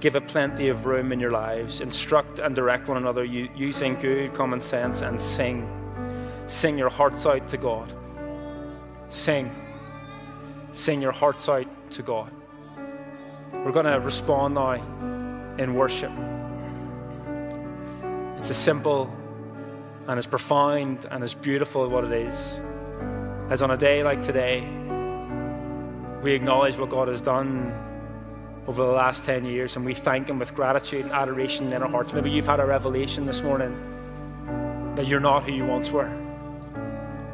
Give 0.00 0.16
it 0.16 0.26
plenty 0.26 0.66
of 0.66 0.84
room 0.84 1.12
in 1.12 1.20
your 1.20 1.30
lives. 1.30 1.80
Instruct 1.80 2.40
and 2.40 2.56
direct 2.56 2.88
one 2.88 2.96
another 2.96 3.24
using 3.24 3.94
good 4.00 4.34
common 4.34 4.60
sense 4.60 5.00
and 5.02 5.20
sing. 5.20 5.64
Sing 6.48 6.76
your 6.76 6.90
hearts 6.90 7.24
out 7.24 7.46
to 7.46 7.56
God. 7.56 7.94
Sing. 9.14 9.50
Sing 10.72 11.00
your 11.00 11.12
hearts 11.12 11.48
out 11.48 11.66
to 11.92 12.02
God. 12.02 12.30
We're 13.52 13.72
going 13.72 13.86
to 13.86 14.00
respond 14.00 14.56
now 14.56 14.72
in 15.56 15.74
worship. 15.74 16.10
It's 18.36 18.50
as 18.50 18.56
simple 18.56 19.10
and 20.08 20.18
as 20.18 20.26
profound 20.26 21.06
and 21.10 21.22
as 21.22 21.32
beautiful 21.32 21.84
as 21.84 21.90
what 21.90 22.04
it 22.04 22.12
is. 22.12 22.58
As 23.50 23.62
on 23.62 23.70
a 23.70 23.76
day 23.76 24.02
like 24.02 24.22
today, 24.22 24.60
we 26.20 26.32
acknowledge 26.32 26.76
what 26.76 26.90
God 26.90 27.06
has 27.06 27.22
done 27.22 27.72
over 28.66 28.82
the 28.84 28.92
last 28.92 29.24
10 29.24 29.46
years 29.46 29.76
and 29.76 29.86
we 29.86 29.94
thank 29.94 30.28
Him 30.28 30.40
with 30.40 30.54
gratitude 30.56 31.04
and 31.04 31.12
adoration 31.12 31.72
in 31.72 31.82
our 31.82 31.88
hearts. 31.88 32.12
Maybe 32.12 32.30
you've 32.30 32.46
had 32.46 32.58
a 32.58 32.66
revelation 32.66 33.26
this 33.26 33.42
morning 33.42 33.72
that 34.96 35.06
you're 35.06 35.20
not 35.20 35.44
who 35.44 35.52
you 35.52 35.64
once 35.64 35.92
were. 35.92 36.10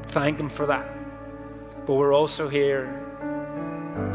Thank 0.09 0.39
Him 0.39 0.51
for 0.51 0.67
that. 0.67 1.00
But 1.91 1.97
we're 1.97 2.15
also 2.15 2.49
here 2.49 2.87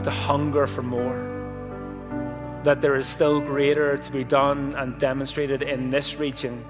to 0.02 0.10
hunger 0.10 0.66
for 0.66 0.82
more. 0.82 2.62
That 2.64 2.80
there 2.80 2.96
is 2.96 3.06
still 3.06 3.42
greater 3.42 3.98
to 3.98 4.12
be 4.14 4.24
done 4.24 4.74
and 4.76 4.98
demonstrated 4.98 5.62
in 5.62 5.90
this 5.90 6.18
region, 6.18 6.64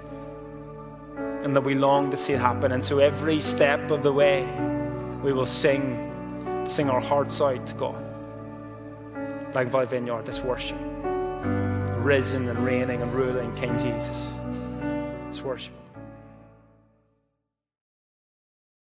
and 1.44 1.54
that 1.54 1.60
we 1.60 1.76
long 1.76 2.10
to 2.10 2.16
see 2.16 2.32
it 2.32 2.40
happen. 2.40 2.72
And 2.72 2.84
so 2.84 2.98
every 2.98 3.40
step 3.40 3.92
of 3.92 4.02
the 4.02 4.12
way, 4.12 4.48
we 5.22 5.32
will 5.32 5.46
sing, 5.46 6.66
sing 6.68 6.90
our 6.90 7.00
hearts 7.00 7.40
out 7.40 7.64
to 7.64 7.74
God. 7.74 9.54
Like 9.54 9.68
Valley 9.68 9.86
Vineyard, 9.86 10.26
this 10.26 10.40
worship. 10.40 10.76
Risen 12.02 12.48
and 12.48 12.58
reigning 12.64 13.00
and 13.00 13.14
ruling 13.14 13.54
King 13.54 13.78
Jesus. 13.78 14.32
This 15.28 15.40
worship. 15.40 15.85